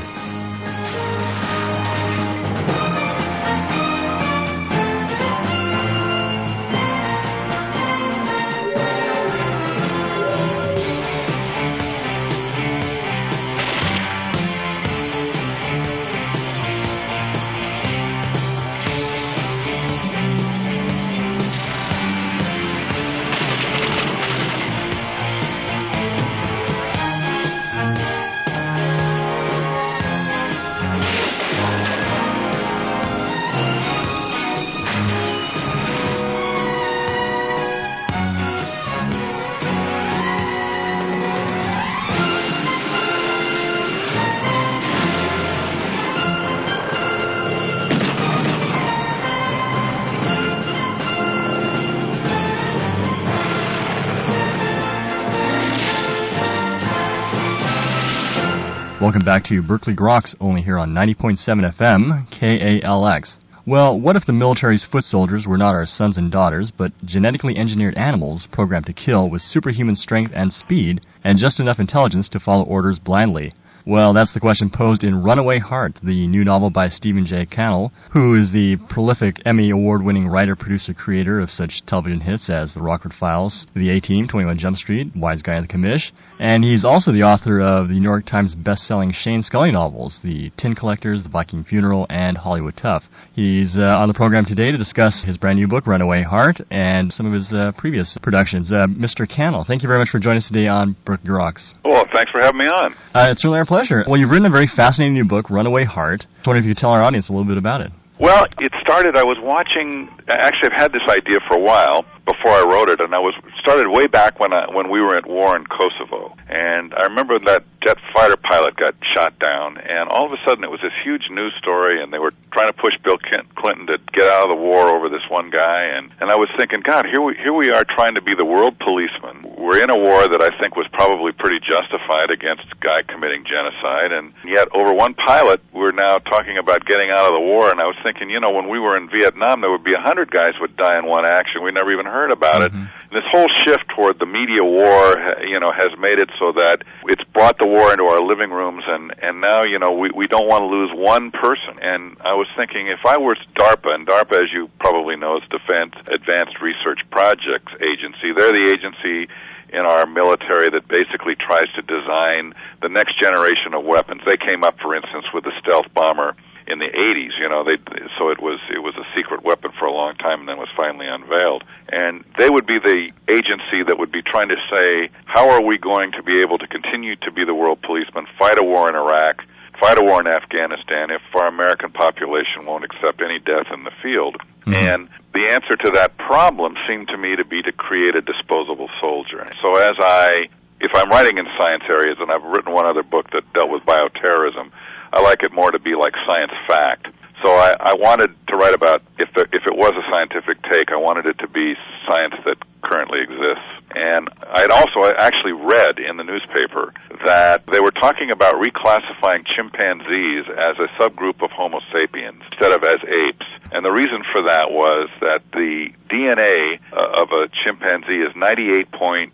Welcome 59.00 59.22
back 59.22 59.44
to 59.44 59.62
Berkeley 59.62 59.94
Groks, 59.94 60.34
only 60.40 60.60
here 60.60 60.76
on 60.76 60.92
90.7 60.92 61.72
FM, 61.72 62.28
KALX. 62.30 63.36
Well, 63.64 63.96
what 63.96 64.16
if 64.16 64.26
the 64.26 64.32
military's 64.32 64.82
foot 64.82 65.04
soldiers 65.04 65.46
were 65.46 65.56
not 65.56 65.76
our 65.76 65.86
sons 65.86 66.18
and 66.18 66.32
daughters, 66.32 66.72
but 66.72 66.90
genetically 67.04 67.56
engineered 67.56 67.96
animals 67.96 68.46
programmed 68.46 68.86
to 68.86 68.92
kill 68.92 69.30
with 69.30 69.40
superhuman 69.40 69.94
strength 69.94 70.32
and 70.34 70.52
speed, 70.52 71.06
and 71.22 71.38
just 71.38 71.60
enough 71.60 71.78
intelligence 71.78 72.30
to 72.30 72.40
follow 72.40 72.64
orders 72.64 72.98
blindly? 72.98 73.52
Well, 73.88 74.12
that's 74.12 74.32
the 74.32 74.40
question 74.40 74.68
posed 74.68 75.02
in 75.02 75.22
Runaway 75.22 75.60
Heart, 75.60 76.00
the 76.02 76.26
new 76.26 76.44
novel 76.44 76.68
by 76.68 76.88
Stephen 76.88 77.24
J. 77.24 77.46
Cannell, 77.46 77.90
who 78.10 78.34
is 78.34 78.52
the 78.52 78.76
prolific 78.76 79.40
Emmy 79.46 79.70
award-winning 79.70 80.28
writer, 80.28 80.56
producer, 80.56 80.92
creator 80.92 81.40
of 81.40 81.50
such 81.50 81.86
television 81.86 82.20
hits 82.20 82.50
as 82.50 82.74
The 82.74 82.82
Rockford 82.82 83.14
Files, 83.14 83.66
The 83.74 83.88
A-Team, 83.88 84.28
21 84.28 84.58
Jump 84.58 84.76
Street, 84.76 85.16
Wise 85.16 85.40
Guy 85.40 85.54
and 85.54 85.66
the 85.66 85.72
Commish, 85.72 86.10
and 86.38 86.62
he's 86.62 86.84
also 86.84 87.12
the 87.12 87.22
author 87.22 87.60
of 87.60 87.88
the 87.88 87.94
New 87.94 88.02
York 88.02 88.26
Times 88.26 88.54
best-selling 88.54 89.12
Shane 89.12 89.40
Scully 89.40 89.70
novels, 89.70 90.18
The 90.18 90.50
Tin 90.58 90.74
Collectors, 90.74 91.22
The 91.22 91.30
Viking 91.30 91.64
Funeral, 91.64 92.06
and 92.10 92.36
Hollywood 92.36 92.76
Tough. 92.76 93.08
He's 93.32 93.78
uh, 93.78 93.96
on 93.98 94.08
the 94.08 94.14
program 94.14 94.44
today 94.44 94.70
to 94.70 94.76
discuss 94.76 95.24
his 95.24 95.38
brand 95.38 95.58
new 95.58 95.66
book, 95.66 95.86
Runaway 95.86 96.24
Heart, 96.24 96.60
and 96.70 97.10
some 97.10 97.24
of 97.24 97.32
his 97.32 97.54
uh, 97.54 97.72
previous 97.72 98.18
productions. 98.18 98.70
Uh, 98.70 98.84
Mr. 98.86 99.26
Cannell, 99.26 99.64
thank 99.64 99.82
you 99.82 99.88
very 99.88 99.98
much 99.98 100.10
for 100.10 100.18
joining 100.18 100.36
us 100.36 100.48
today 100.48 100.68
on 100.68 100.94
Brook 101.06 101.20
Rocks. 101.24 101.72
Well, 101.86 102.04
thanks 102.12 102.30
for 102.30 102.42
having 102.42 102.58
me 102.58 102.66
on. 102.66 102.94
Uh, 103.14 103.28
it's 103.30 103.46
really 103.46 103.56
our 103.56 103.64
pleasure. 103.64 103.77
Well, 104.08 104.18
you've 104.18 104.30
written 104.30 104.46
a 104.46 104.50
very 104.50 104.66
fascinating 104.66 105.14
new 105.14 105.24
book, 105.24 105.50
Runaway 105.50 105.84
Heart. 105.84 106.26
I 106.26 106.38
was 106.38 106.46
wondering 106.46 106.64
if 106.64 106.68
you 106.68 106.74
could 106.74 106.80
tell 106.80 106.90
our 106.90 107.02
audience 107.02 107.28
a 107.28 107.32
little 107.32 107.46
bit 107.46 107.58
about 107.58 107.82
it. 107.82 107.92
Well, 108.18 108.44
it 108.60 108.72
started. 108.80 109.16
I 109.16 109.22
was 109.22 109.38
watching. 109.40 110.08
Actually, 110.28 110.70
I've 110.72 110.80
had 110.82 110.92
this 110.92 111.06
idea 111.08 111.38
for 111.48 111.56
a 111.56 111.60
while 111.60 112.04
before 112.28 112.52
I 112.52 112.68
wrote 112.68 112.92
it, 112.92 113.00
and 113.00 113.14
I 113.14 113.18
was 113.18 113.32
started 113.58 113.88
way 113.88 114.06
back 114.06 114.38
when 114.38 114.52
I, 114.52 114.68
when 114.68 114.90
we 114.92 115.00
were 115.00 115.16
at 115.16 115.24
war 115.24 115.56
in 115.56 115.64
Kosovo. 115.64 116.36
And 116.48 116.92
I 116.92 117.08
remember 117.08 117.40
that 117.40 117.64
jet 117.80 117.96
fighter 118.12 118.36
pilot 118.36 118.76
got 118.76 118.94
shot 119.16 119.38
down, 119.38 119.78
and 119.80 120.12
all 120.12 120.28
of 120.28 120.32
a 120.32 120.40
sudden 120.44 120.62
it 120.64 120.70
was 120.70 120.80
this 120.84 120.92
huge 121.02 121.32
news 121.32 121.56
story, 121.56 122.02
and 122.02 122.12
they 122.12 122.18
were 122.20 122.36
trying 122.52 122.68
to 122.68 122.76
push 122.76 122.92
Bill 123.00 123.16
Clinton 123.56 123.86
to 123.88 123.96
get 124.12 124.28
out 124.28 124.44
of 124.44 124.52
the 124.52 124.60
war 124.60 124.92
over 124.92 125.08
this 125.08 125.24
one 125.32 125.48
guy. 125.48 125.96
And 125.96 126.12
and 126.20 126.28
I 126.28 126.36
was 126.36 126.52
thinking, 126.58 126.84
God, 126.84 127.06
here 127.08 127.22
we 127.22 127.32
here 127.40 127.54
we 127.54 127.70
are 127.70 127.84
trying 127.84 128.20
to 128.20 128.22
be 128.22 128.34
the 128.36 128.44
world 128.44 128.76
policeman. 128.78 129.48
We're 129.56 129.80
in 129.80 129.88
a 129.88 129.96
war 129.96 130.28
that 130.28 130.42
I 130.44 130.52
think 130.60 130.76
was 130.76 130.88
probably 130.92 131.32
pretty 131.32 131.64
justified 131.64 132.28
against 132.28 132.68
a 132.68 132.76
guy 132.76 133.08
committing 133.08 133.48
genocide, 133.48 134.12
and 134.12 134.36
yet 134.44 134.68
over 134.76 134.92
one 134.92 135.14
pilot, 135.14 135.64
we're 135.72 135.96
now 135.96 136.20
talking 136.28 136.58
about 136.58 136.84
getting 136.84 137.08
out 137.08 137.24
of 137.24 137.32
the 137.32 137.44
war. 137.44 137.72
And 137.72 137.80
I 137.80 137.88
was 137.88 137.96
thinking, 138.04 138.28
you 138.28 138.40
know, 138.40 138.52
when 138.52 138.68
we 138.68 138.76
were 138.76 138.96
in 139.00 139.08
Vietnam, 139.08 139.64
there 139.64 139.70
would 139.70 139.84
be 139.84 139.94
a 139.94 140.02
hundred 140.02 140.30
guys 140.30 140.58
would 140.60 140.76
die 140.76 140.98
in 140.98 141.06
one 141.06 141.24
action. 141.24 141.62
We 141.62 141.72
never 141.72 141.92
even 141.92 142.06
heard 142.06 142.17
about 142.26 142.66
it. 142.66 142.72
Mm-hmm. 142.74 143.14
This 143.14 143.24
whole 143.30 143.46
shift 143.64 143.86
toward 143.94 144.18
the 144.18 144.26
media 144.26 144.66
war, 144.66 145.14
you 145.46 145.58
know, 145.62 145.70
has 145.70 145.94
made 145.96 146.18
it 146.18 146.28
so 146.36 146.52
that 146.58 146.82
it's 147.06 147.22
brought 147.30 147.56
the 147.58 147.66
war 147.66 147.94
into 147.94 148.04
our 148.04 148.20
living 148.20 148.50
rooms, 148.50 148.82
and 148.86 149.14
and 149.22 149.40
now, 149.40 149.62
you 149.64 149.78
know, 149.78 149.94
we 149.94 150.10
we 150.10 150.26
don't 150.26 150.50
want 150.50 150.66
to 150.66 150.70
lose 150.70 150.90
one 150.92 151.30
person. 151.30 151.78
And 151.80 152.18
I 152.20 152.34
was 152.34 152.50
thinking, 152.58 152.90
if 152.90 153.06
I 153.06 153.16
were 153.16 153.38
DARPA, 153.54 153.94
and 153.94 154.06
DARPA, 154.06 154.42
as 154.42 154.50
you 154.52 154.68
probably 154.82 155.16
know, 155.16 155.38
is 155.38 155.46
Defense 155.48 155.94
Advanced 156.10 156.58
Research 156.60 157.00
Projects 157.14 157.72
Agency. 157.80 158.34
They're 158.34 158.52
the 158.52 158.68
agency 158.68 159.30
in 159.70 159.84
our 159.84 160.06
military 160.06 160.72
that 160.72 160.88
basically 160.88 161.36
tries 161.36 161.68
to 161.76 161.82
design 161.84 162.56
the 162.80 162.88
next 162.88 163.20
generation 163.20 163.76
of 163.76 163.84
weapons. 163.84 164.22
They 164.24 164.40
came 164.40 164.64
up, 164.64 164.80
for 164.80 164.96
instance, 164.96 165.26
with 165.32 165.44
the 165.44 165.52
stealth 165.60 165.92
bomber 165.92 166.34
in 166.68 166.78
the 166.78 166.92
80s. 166.92 167.32
You 167.40 167.48
know, 167.48 167.64
they 167.64 167.80
so 168.20 168.28
it 168.28 168.38
was 168.38 168.60
it 168.68 168.78
was 168.84 168.94
a 169.00 169.06
secret 169.16 169.42
weapon 169.42 169.72
for 169.80 169.88
a 169.88 169.92
long 169.92 170.14
time, 170.20 170.44
and 170.44 170.48
then 170.48 170.60
was 170.60 170.70
finally 170.76 171.08
unveiled. 171.08 171.64
And 171.90 172.22
they 172.36 172.48
would 172.48 172.68
be 172.68 172.78
the 172.78 173.10
agency 173.26 173.88
that 173.88 173.96
would 173.98 174.12
be 174.12 174.22
trying 174.22 174.52
to 174.52 174.60
say, 174.68 175.08
how 175.24 175.48
are 175.50 175.64
we 175.64 175.80
going 175.80 176.12
to 176.12 176.22
be 176.22 176.44
able 176.44 176.58
to 176.58 176.68
continue 176.68 177.16
to 177.24 177.32
be 177.32 177.44
the 177.44 177.56
world 177.56 177.80
policeman, 177.80 178.28
fight 178.38 178.60
a 178.60 178.62
war 178.62 178.88
in 178.88 178.94
Iraq, 178.94 179.40
fight 179.80 179.96
a 179.96 180.04
war 180.04 180.20
in 180.20 180.28
Afghanistan 180.28 181.08
if 181.08 181.24
our 181.34 181.48
American 181.48 181.90
population 181.90 182.68
won't 182.68 182.84
accept 182.84 183.24
any 183.24 183.40
death 183.40 183.72
in 183.72 183.88
the 183.88 183.94
field? 184.04 184.36
Mm-hmm. 184.68 184.76
And 184.76 185.00
the 185.32 185.48
answer 185.48 185.76
to 185.88 185.90
that 185.96 186.20
problem 186.20 186.76
seemed 186.84 187.08
to 187.08 187.16
me 187.16 187.36
to 187.36 187.44
be 187.44 187.62
to 187.64 187.72
create 187.72 188.14
a 188.14 188.20
disposable 188.20 188.92
soldier. 189.00 189.48
So 189.64 189.80
as 189.80 189.96
I 189.96 190.52
if 190.80 190.92
I'm 190.94 191.10
writing 191.10 191.38
in 191.38 191.46
science 191.58 191.82
areas, 191.90 192.18
and 192.20 192.30
I've 192.30 192.44
written 192.44 192.72
one 192.72 192.86
other 192.86 193.02
book 193.02 193.30
that 193.32 193.42
dealt 193.52 193.70
with 193.70 193.82
bioterrorism, 193.82 194.70
I 195.12 195.20
like 195.20 195.42
it 195.42 195.52
more 195.52 195.70
to 195.70 195.78
be 195.78 195.94
like 195.94 196.14
science 196.26 196.52
fact. 196.66 197.08
So 197.42 197.52
I, 197.52 197.76
I 197.78 197.94
wanted 197.94 198.34
to 198.48 198.56
write 198.56 198.74
about 198.74 199.02
if 199.18 199.32
the, 199.34 199.46
if 199.52 199.62
it 199.62 199.76
was 199.76 199.94
a 199.94 200.02
scientific 200.10 200.58
take, 200.66 200.90
I 200.90 200.98
wanted 200.98 201.26
it 201.26 201.38
to 201.38 201.48
be 201.48 201.74
science 202.08 202.34
that 202.44 202.58
currently 202.82 203.20
exists. 203.22 203.70
And 203.94 204.28
I'd 204.42 204.70
also 204.70 205.06
actually 205.16 205.52
read 205.52 205.98
in 206.02 206.16
the 206.18 206.24
newspaper 206.24 206.92
that 207.24 207.64
they 207.70 207.80
were 207.80 207.94
talking 207.94 208.30
about 208.30 208.54
reclassifying 208.58 209.46
chimpanzees 209.46 210.44
as 210.50 210.76
a 210.82 210.88
subgroup 210.98 211.42
of 211.42 211.50
Homo 211.50 211.80
sapiens 211.94 212.42
instead 212.52 212.72
of 212.72 212.82
as 212.82 213.00
apes. 213.06 213.46
And 213.70 213.84
the 213.84 213.94
reason 213.94 214.24
for 214.32 214.42
that 214.50 214.70
was 214.70 215.08
that 215.20 215.40
the 215.52 215.94
DNA 216.10 216.80
uh, 216.92 217.22
of 217.22 217.30
a 217.32 217.48
chimpanzee 217.64 218.18
is 218.18 218.34
98.4% 218.34 219.30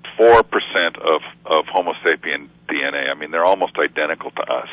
of, 1.01 1.23
of 1.47 1.67
Homo 1.73 1.93
sapien 2.05 2.49
DNA. 2.69 3.11
I 3.11 3.15
mean, 3.19 3.31
they're 3.31 3.45
almost 3.45 3.77
identical 3.79 4.31
to 4.33 4.43
us. 4.43 4.69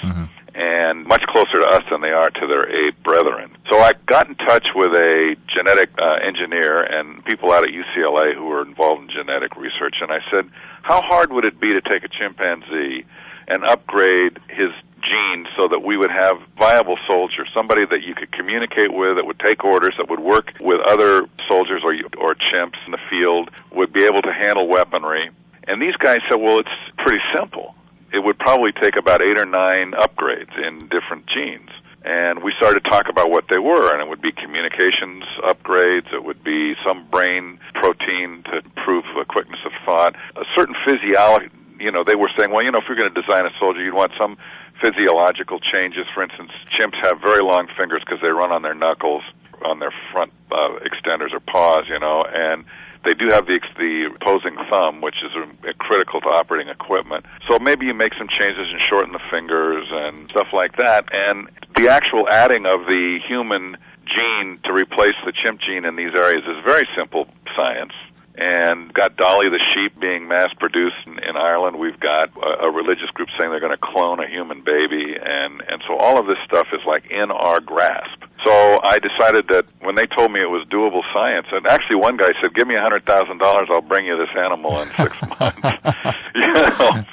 And 0.53 1.05
much 1.07 1.23
closer 1.27 1.63
to 1.63 1.67
us 1.71 1.83
than 1.89 2.01
they 2.01 2.11
are 2.11 2.29
to 2.29 2.47
their 2.47 2.67
ape 2.67 3.01
brethren. 3.03 3.55
So 3.69 3.79
I 3.79 3.93
got 4.05 4.27
in 4.27 4.35
touch 4.35 4.67
with 4.75 4.91
a 4.91 5.35
genetic 5.47 5.91
uh, 5.97 6.19
engineer 6.27 6.83
and 6.83 7.23
people 7.23 7.53
out 7.53 7.63
at 7.63 7.69
UCLA 7.69 8.35
who 8.35 8.45
were 8.45 8.61
involved 8.61 9.03
in 9.03 9.09
genetic 9.09 9.55
research, 9.55 9.95
and 10.01 10.11
I 10.11 10.19
said, 10.29 10.49
how 10.81 11.01
hard 11.01 11.31
would 11.31 11.45
it 11.45 11.59
be 11.59 11.69
to 11.69 11.81
take 11.81 12.03
a 12.03 12.09
chimpanzee 12.09 13.05
and 13.47 13.63
upgrade 13.63 14.39
his 14.49 14.71
genes 15.01 15.47
so 15.57 15.67
that 15.69 15.79
we 15.79 15.97
would 15.97 16.11
have 16.11 16.37
viable 16.57 16.97
soldiers, 17.07 17.49
somebody 17.55 17.85
that 17.89 18.01
you 18.03 18.13
could 18.13 18.31
communicate 18.31 18.93
with, 18.93 19.17
that 19.17 19.25
would 19.25 19.39
take 19.39 19.63
orders, 19.63 19.95
that 19.97 20.09
would 20.09 20.19
work 20.19 20.53
with 20.59 20.79
other 20.85 21.27
soldiers 21.47 21.81
or 21.83 21.93
or 22.17 22.35
chimps 22.35 22.77
in 22.85 22.91
the 22.91 23.01
field, 23.09 23.49
would 23.71 23.91
be 23.91 24.03
able 24.03 24.21
to 24.21 24.33
handle 24.33 24.67
weaponry. 24.67 25.29
And 25.67 25.81
these 25.81 25.95
guys 25.97 26.19
said, 26.29 26.39
well, 26.39 26.59
it's 26.59 26.77
pretty 26.97 27.21
simple. 27.37 27.75
It 28.13 28.19
would 28.19 28.37
probably 28.37 28.71
take 28.71 28.95
about 28.97 29.21
eight 29.21 29.39
or 29.39 29.45
nine 29.45 29.91
upgrades 29.91 30.51
in 30.57 30.89
different 30.89 31.27
genes. 31.27 31.69
And 32.03 32.43
we 32.43 32.51
started 32.57 32.83
to 32.83 32.89
talk 32.89 33.05
about 33.09 33.29
what 33.29 33.45
they 33.51 33.59
were, 33.59 33.93
and 33.93 34.01
it 34.01 34.09
would 34.09 34.21
be 34.21 34.31
communications 34.31 35.23
upgrades, 35.45 36.11
it 36.11 36.23
would 36.23 36.43
be 36.43 36.73
some 36.85 37.05
brain 37.09 37.59
protein 37.75 38.43
to 38.49 38.57
improve 38.65 39.05
the 39.15 39.23
quickness 39.29 39.59
of 39.65 39.71
thought, 39.85 40.15
a 40.35 40.43
certain 40.57 40.75
physiology. 40.83 41.49
You 41.79 41.91
know, 41.91 42.03
they 42.03 42.15
were 42.15 42.29
saying, 42.35 42.51
well, 42.51 42.63
you 42.63 42.71
know, 42.71 42.79
if 42.79 42.85
you're 42.87 42.97
going 42.97 43.13
to 43.13 43.21
design 43.21 43.45
a 43.45 43.53
soldier, 43.59 43.83
you'd 43.83 43.93
want 43.93 44.13
some 44.19 44.37
physiological 44.81 45.59
changes. 45.59 46.05
For 46.13 46.23
instance, 46.23 46.51
chimps 46.73 46.97
have 47.03 47.21
very 47.21 47.43
long 47.43 47.67
fingers 47.77 48.01
because 48.03 48.21
they 48.21 48.29
run 48.29 48.51
on 48.51 48.63
their 48.63 48.75
knuckles, 48.75 49.21
on 49.63 49.79
their 49.79 49.93
front 50.11 50.33
uh, 50.51 50.81
extenders 50.81 51.33
or 51.33 51.39
paws, 51.39 51.85
you 51.87 51.99
know, 51.99 52.23
and 52.25 52.65
they 53.03 53.13
do 53.13 53.29
have 53.29 53.47
the 53.47 53.59
the 53.77 54.09
opposing 54.15 54.55
thumb, 54.69 55.01
which 55.01 55.15
is 55.23 55.31
a, 55.35 55.73
critical 55.73 56.21
to 56.21 56.27
operating 56.27 56.69
equipment. 56.69 57.25
So 57.49 57.57
maybe 57.59 57.85
you 57.85 57.93
make 57.93 58.13
some 58.17 58.27
changes 58.27 58.67
and 58.69 58.79
shorten 58.89 59.13
the 59.13 59.23
fingers 59.31 59.87
and 59.89 60.29
stuff 60.29 60.47
like 60.53 60.77
that. 60.77 61.05
And 61.11 61.49
the 61.75 61.89
actual 61.89 62.29
adding 62.29 62.65
of 62.65 62.85
the 62.85 63.19
human 63.27 63.77
gene 64.05 64.59
to 64.65 64.73
replace 64.73 65.15
the 65.25 65.31
chimp 65.31 65.61
gene 65.61 65.85
in 65.85 65.95
these 65.95 66.13
areas 66.15 66.43
is 66.45 66.57
very 66.65 66.87
simple 66.95 67.27
science 67.55 67.93
and 68.37 68.93
got 68.93 69.17
Dolly 69.17 69.49
the 69.49 69.59
sheep 69.73 69.99
being 69.99 70.27
mass 70.27 70.53
produced 70.59 70.95
in, 71.05 71.19
in 71.19 71.35
Ireland. 71.35 71.79
We've 71.79 71.99
got 71.99 72.31
a, 72.37 72.67
a 72.67 72.71
religious 72.71 73.09
group 73.13 73.29
saying 73.37 73.51
they're 73.51 73.63
going 73.63 73.75
to 73.75 73.81
clone 73.81 74.19
a 74.19 74.27
human 74.27 74.63
baby, 74.63 75.15
and 75.19 75.61
and 75.67 75.83
so 75.87 75.97
all 75.97 76.19
of 76.19 76.27
this 76.27 76.39
stuff 76.45 76.67
is 76.73 76.81
like 76.87 77.09
in 77.11 77.31
our 77.31 77.59
grasp. 77.59 78.23
So 78.43 78.51
I 78.81 78.97
decided 78.97 79.47
that 79.49 79.65
when 79.81 79.95
they 79.95 80.07
told 80.07 80.31
me 80.31 80.41
it 80.41 80.49
was 80.49 80.65
doable 80.71 81.03
science, 81.13 81.47
and 81.51 81.67
actually 81.67 81.97
one 81.97 82.17
guy 82.17 82.31
said, 82.41 82.55
"Give 82.55 82.67
me 82.67 82.75
a 82.75 82.81
hundred 82.81 83.05
thousand 83.05 83.39
dollars, 83.39 83.67
I'll 83.69 83.85
bring 83.85 84.05
you 84.05 84.17
this 84.17 84.33
animal 84.35 84.81
in 84.81 84.87
six 84.95 85.13
months." 85.39 85.61
you 86.35 86.53
know, 86.53 87.03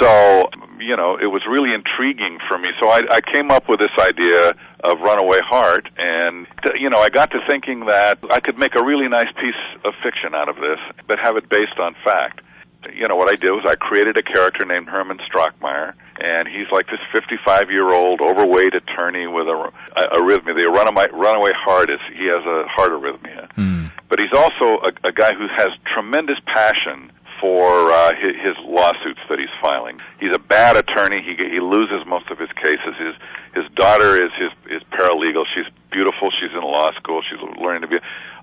so 0.00 0.48
you 0.84 0.96
know, 0.96 1.16
it 1.16 1.26
was 1.32 1.42
really 1.48 1.72
intriguing 1.72 2.38
for 2.48 2.58
me. 2.58 2.68
So 2.80 2.88
I, 2.88 3.00
I 3.10 3.20
came 3.24 3.50
up 3.50 3.68
with 3.68 3.80
this 3.80 3.94
idea 3.98 4.52
of 4.84 5.00
Runaway 5.00 5.40
Heart, 5.48 5.88
and 5.96 6.46
you 6.78 6.90
know, 6.90 7.00
I 7.00 7.08
got 7.08 7.30
to 7.32 7.40
thinking 7.48 7.86
that 7.88 8.18
I 8.30 8.40
could 8.40 8.58
make 8.58 8.76
a 8.76 8.84
really 8.84 9.08
nice 9.08 9.32
piece 9.40 9.62
of 9.84 9.94
fiction 10.04 10.34
out 10.34 10.48
of 10.48 10.56
this, 10.56 10.78
but 11.08 11.16
have 11.22 11.36
it 11.36 11.48
based 11.48 11.78
on 11.80 11.94
fact. 12.04 12.40
You 12.92 13.08
know, 13.08 13.16
what 13.16 13.32
I 13.32 13.36
did 13.40 13.48
was 13.48 13.64
I 13.64 13.76
created 13.80 14.18
a 14.20 14.22
character 14.22 14.66
named 14.68 14.88
Herman 14.92 15.16
Strockmeyer, 15.24 15.96
and 16.20 16.44
he's 16.46 16.68
like 16.70 16.84
this 16.92 17.00
55 17.16 17.72
year 17.72 17.88
old 17.88 18.20
overweight 18.20 18.76
attorney 18.76 19.24
with 19.26 19.48
a, 19.48 19.56
a 19.96 20.02
arrhythmia. 20.20 20.52
The 20.52 20.68
runaway, 20.68 21.08
runaway 21.16 21.56
heart 21.56 21.88
is 21.88 21.96
he 22.12 22.28
has 22.28 22.44
a 22.44 22.68
heart 22.68 22.92
arrhythmia, 22.92 23.48
Mm. 23.56 23.90
but 24.10 24.18
he's 24.20 24.36
also 24.36 24.84
a, 24.84 25.08
a 25.08 25.12
guy 25.12 25.32
who 25.32 25.46
has 25.56 25.68
tremendous 25.94 26.36
passion 26.44 27.08
for 27.40 27.92
uh, 27.92 28.12
his, 28.14 28.34
his 28.36 28.56
lawsuits 28.64 29.20
that 29.28 29.38
he's 29.38 29.52
filing. 29.60 30.00
He's 30.20 30.34
a 30.34 30.38
bad 30.38 30.76
attorney. 30.76 31.22
He 31.22 31.34
he 31.36 31.60
loses 31.60 32.06
most 32.06 32.30
of 32.30 32.38
his 32.38 32.50
cases. 32.56 32.94
His 32.98 33.14
his 33.54 33.66
daughter 33.74 34.10
is 34.12 34.30
his 34.38 34.52
his 34.70 34.82
paralegal. 34.90 35.44
She's 35.54 35.70
beautiful. 35.90 36.30
She's 36.30 36.52
in 36.52 36.62
law 36.62 36.90
school. 36.96 37.22
She's 37.22 37.40
learning 37.60 37.82
to 37.82 37.88
be 37.88 37.98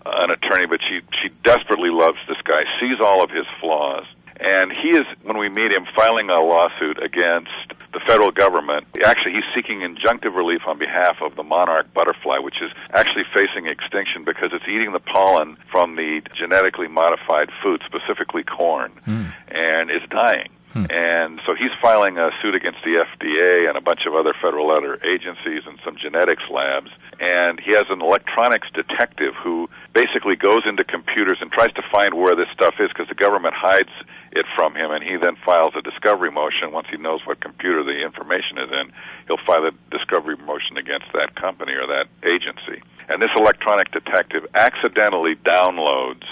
an 0.06 0.32
attorney, 0.32 0.68
but 0.68 0.80
she 0.82 1.02
she 1.22 1.30
desperately 1.44 1.90
loves 1.90 2.18
this 2.28 2.42
guy. 2.44 2.64
Sees 2.80 3.00
all 3.04 3.24
of 3.24 3.30
his 3.30 3.46
flaws. 3.60 4.06
And 4.42 4.72
he 4.72 4.98
is, 4.98 5.06
when 5.22 5.38
we 5.38 5.50
meet 5.50 5.72
him, 5.72 5.86
filing 5.96 6.32
a 6.32 6.42
lawsuit 6.42 6.98
against 6.98 7.78
the 7.94 8.00
federal 8.08 8.32
government. 8.32 8.88
Actually, 9.06 9.34
he's 9.34 9.48
seeking 9.56 9.80
injunctive 9.82 10.36
relief 10.36 10.62
on 10.68 10.78
behalf 10.80 11.18
of 11.22 11.36
the 11.36 11.44
monarch 11.44 11.94
butterfly, 11.94 12.38
which 12.40 12.62
is 12.62 12.72
actually 12.94 13.26
facing 13.34 13.68
extinction 13.68 14.24
because 14.24 14.50
it's 14.54 14.64
eating 14.68 14.94
the 14.94 15.00
pollen 15.00 15.58
from 15.72 15.96
the 15.96 16.22
genetically 16.38 16.88
modified 16.88 17.50
food, 17.62 17.82
specifically 17.86 18.44
corn, 18.44 18.92
Mm. 19.08 19.34
and 19.52 19.92
is 19.92 20.02
dying. 20.10 20.50
Hmm. 20.74 20.88
And 20.88 21.42
so 21.46 21.52
he's 21.52 21.74
filing 21.84 22.16
a 22.18 22.32
suit 22.40 22.56
against 22.56 22.80
the 22.88 23.04
FDA 23.04 23.68
and 23.68 23.76
a 23.76 23.84
bunch 23.84 24.08
of 24.08 24.16
other 24.16 24.32
federal 24.40 24.72
other 24.72 24.96
agencies 25.04 25.68
and 25.68 25.76
some 25.84 26.00
genetics 26.00 26.44
labs. 26.48 26.88
And 27.20 27.60
he 27.60 27.76
has 27.76 27.92
an 27.92 28.00
electronics 28.00 28.72
detective 28.72 29.36
who 29.36 29.68
basically 29.92 30.40
goes 30.40 30.64
into 30.64 30.88
computers 30.88 31.44
and 31.44 31.52
tries 31.52 31.76
to 31.76 31.84
find 31.92 32.16
where 32.16 32.40
this 32.40 32.48
stuff 32.56 32.80
is 32.80 32.88
because 32.88 33.12
the 33.12 33.20
government 33.20 33.54
hides 33.54 33.92
it 34.32 34.48
from 34.56 34.72
him. 34.72 34.96
And 34.96 35.04
he 35.04 35.20
then 35.20 35.36
files 35.44 35.76
a 35.76 35.84
discovery 35.84 36.32
motion. 36.32 36.72
Once 36.72 36.88
he 36.88 36.96
knows 36.96 37.20
what 37.28 37.44
computer 37.44 37.84
the 37.84 38.00
information 38.00 38.56
is 38.64 38.72
in, 38.72 38.96
he'll 39.28 39.44
file 39.44 39.68
a 39.68 39.76
discovery 39.92 40.40
motion 40.40 40.80
against 40.80 41.12
that 41.12 41.36
company 41.36 41.76
or 41.76 41.86
that 41.92 42.08
agency. 42.24 42.80
And 43.12 43.20
this 43.20 43.36
electronic 43.36 43.92
detective 43.92 44.48
accidentally 44.56 45.36
downloads 45.36 46.24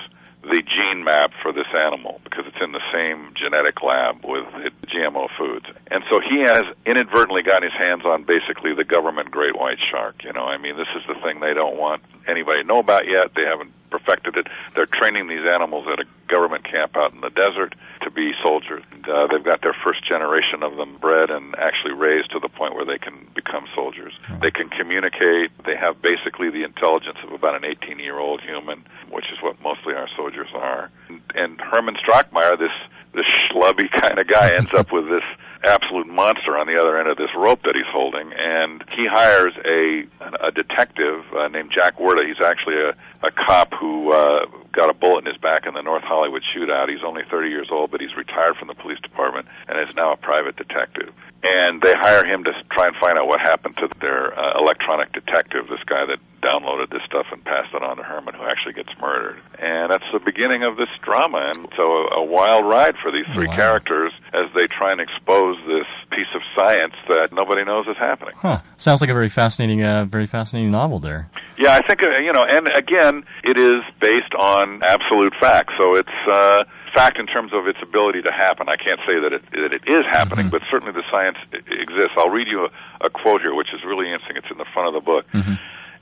the 0.44 0.64
gene 0.64 1.04
map 1.04 1.32
for 1.44 1.52
this 1.52 1.68
animal 1.76 2.22
because 2.24 2.46
it's 2.48 2.64
in 2.64 2.72
the 2.72 2.84
same 2.94 3.34
genetic 3.36 3.84
lab 4.10 4.24
with 4.24 4.74
GMO 4.88 5.28
foods. 5.38 5.66
And 5.92 6.04
so 6.10 6.20
he 6.20 6.42
has 6.42 6.64
inadvertently 6.86 7.44
got 7.44 7.64
his 7.64 7.74
hands 7.74 8.04
on 8.06 8.24
basically 8.24 8.74
the 8.76 8.84
government 8.84 9.32
great 9.32 9.56
white 9.58 9.80
shark. 9.92 10.24
You 10.24 10.34
know, 10.34 10.44
I 10.44 10.58
mean, 10.58 10.78
this 10.78 10.88
is 10.96 11.04
the 11.08 11.16
thing 11.22 11.40
they 11.40 11.54
don't 11.54 11.78
want 11.78 12.04
anybody 12.28 12.62
to 12.62 12.68
know 12.68 12.80
about 12.80 13.08
yet. 13.08 13.34
They 13.36 13.44
haven't 13.44 13.74
perfected 13.90 14.38
it. 14.38 14.48
They're 14.76 14.86
training 14.86 15.28
these 15.28 15.50
animals 15.50 15.88
at 15.92 16.00
a 16.00 16.06
government 16.28 16.64
camp 16.64 16.96
out 16.96 17.12
in 17.14 17.22
the 17.22 17.32
desert 17.32 17.74
to 18.04 18.12
be 18.12 18.34
soldiers. 18.44 18.84
And, 18.92 19.08
uh, 19.08 19.28
they've 19.32 19.44
got 19.44 19.62
their 19.62 19.76
first 19.84 20.06
generation 20.06 20.62
of 20.62 20.78
them 20.78 20.98
bred 21.02 21.32
and 21.32 21.56
actually 21.58 21.94
raised 21.94 22.30
to 22.32 22.40
the 22.40 22.50
point 22.50 22.76
where 22.76 22.86
they 22.86 23.00
can 23.00 23.28
become 23.34 23.66
soldiers. 23.74 24.14
They 24.42 24.52
can 24.52 24.70
communicate. 24.70 25.50
They 25.66 25.76
have 25.76 26.02
basically 26.04 26.52
the 26.52 26.64
intelligence 26.64 27.18
of 27.26 27.34
about 27.34 27.56
an 27.56 27.66
18 27.66 27.98
year 27.98 28.20
old 28.20 28.42
human, 28.42 28.86
which 29.10 29.26
is 29.34 29.42
what 29.42 29.60
mostly 29.62 29.96
our 29.96 30.08
soldiers 30.16 30.50
are. 30.54 30.92
And, 31.10 31.22
and 31.34 31.60
Herman 31.60 31.96
Strockmeyer, 31.96 32.60
this 32.60 32.74
this 33.14 33.26
schlubby 33.50 33.90
kind 34.02 34.20
of 34.20 34.28
guy, 34.28 34.50
ends 34.58 34.74
up 34.74 34.92
with 34.92 35.06
this 35.10 35.24
absolute 35.64 36.08
monster 36.08 36.58
on 36.58 36.68
the 36.68 36.80
other 36.80 36.98
end 36.98 37.10
of 37.10 37.18
this 37.18 37.30
rope 37.36 37.62
that 37.64 37.76
he's 37.76 37.90
holding, 37.92 38.32
and 38.32 38.84
he 38.96 39.06
hires 39.10 39.54
a 39.66 40.08
a 40.48 40.52
detective 40.52 41.24
uh, 41.36 41.48
named 41.50 41.72
Jack 41.74 42.00
Werda. 42.00 42.24
He's 42.26 42.44
actually 42.44 42.76
a 42.76 42.96
a 43.26 43.32
cop 43.32 43.74
who 43.80 44.14
uh, 44.14 44.46
got 44.72 44.90
a 44.90 44.94
bullet 44.94 45.26
in 45.26 45.34
his 45.34 45.38
back 45.38 45.66
in 45.66 45.74
the 45.74 45.82
North 45.82 46.04
Hollywood 46.04 46.44
shootout. 46.56 46.90
He's 46.90 47.04
only 47.06 47.24
30 47.30 47.50
years 47.50 47.68
old, 47.72 47.92
but 47.92 48.00
he's 48.00 48.16
retired 48.16 48.56
from 48.58 48.68
the 48.68 48.76
police 48.76 49.00
department 49.02 49.48
and 49.68 49.78
is 49.80 49.94
now 49.96 50.14
a 50.14 50.18
private 50.18 50.56
detective. 50.56 51.14
And 51.42 51.82
they 51.82 51.96
hire 51.96 52.26
him 52.28 52.44
to 52.44 52.52
try 52.72 52.88
and 52.88 52.96
find 53.00 53.18
out 53.18 53.28
what 53.28 53.40
happened 53.40 53.76
to 53.80 53.88
their 54.02 54.36
uh, 54.38 54.60
electronic 54.60 55.14
detective, 55.14 55.72
this 55.72 55.80
guy 55.88 56.04
that 56.12 56.20
downloaded 56.44 56.92
this 56.92 57.00
stuff 57.08 57.28
and 57.32 57.44
passed 57.44 57.72
it 57.74 57.84
on 57.84 57.96
to 57.98 58.04
Herman, 58.04 58.36
who 58.36 58.44
actually 58.44 58.74
gets 58.76 58.92
murdered. 59.00 59.40
And 59.60 59.92
that's 59.92 60.04
the 60.12 60.20
beginning 60.20 60.64
of 60.68 60.76
this 60.76 60.92
drama. 61.04 61.48
And 61.56 61.68
so 61.80 61.84
a, 61.84 62.20
a 62.20 62.24
wild 62.28 62.68
ride 62.68 62.96
for 63.02 63.12
these 63.12 63.28
three 63.36 63.48
Wow. 63.48 63.56
characters 63.56 64.12
as 64.36 64.52
they 64.56 64.68
try 64.68 64.92
and 64.92 65.00
expose 65.00 65.56
this 65.64 65.88
piece 66.12 66.28
of 66.36 66.42
science 66.60 66.96
that 67.08 67.32
nobody 67.32 67.64
knows 67.64 67.88
is 67.88 67.96
happening. 67.98 68.36
Huh. 68.36 68.60
Sounds 68.76 69.00
like 69.00 69.10
a 69.10 69.16
very 69.16 69.30
fascinating, 69.30 69.84
uh, 69.84 70.06
very 70.12 70.28
fascinating 70.28 70.72
novel 70.72 71.00
there. 71.00 71.32
Yeah, 71.58 71.72
I 71.72 71.82
think 71.88 72.04
uh, 72.04 72.20
you 72.24 72.32
know, 72.32 72.44
and 72.48 72.68
again, 72.68 73.24
it 73.44 73.58
is 73.58 73.84
based 74.00 74.36
on 74.38 74.80
absolute 74.84 75.34
facts. 75.40 75.74
So 75.80 75.96
it's 75.96 76.20
uh, 76.32 76.64
fact 76.94 77.18
in 77.20 77.26
terms 77.28 77.52
of 77.54 77.68
its 77.68 77.80
ability 77.82 78.22
to 78.24 78.32
happen. 78.32 78.68
I 78.70 78.78
can't 78.78 79.00
say 79.08 79.20
that 79.20 79.34
it 79.34 79.44
that 79.52 79.74
it 79.74 79.84
is 79.88 80.06
happening, 80.12 80.48
Mhm. 80.48 80.52
but 80.52 80.62
certainly 80.72 80.94
the 80.94 81.04
science 81.12 81.38
exists. 81.54 82.14
I'll 82.18 82.30
read 82.30 82.48
you 82.48 82.66
a, 82.66 82.70
a 83.02 83.10
quote 83.10 83.42
here, 83.42 83.54
which 83.54 83.74
is 83.74 83.84
really 83.84 84.12
interesting. 84.12 84.38
It's 84.38 84.52
in 84.52 84.58
the 84.58 84.66
front 84.74 84.88
of 84.90 84.94
the 84.94 85.02
book. 85.06 85.26
hmm 85.32 85.56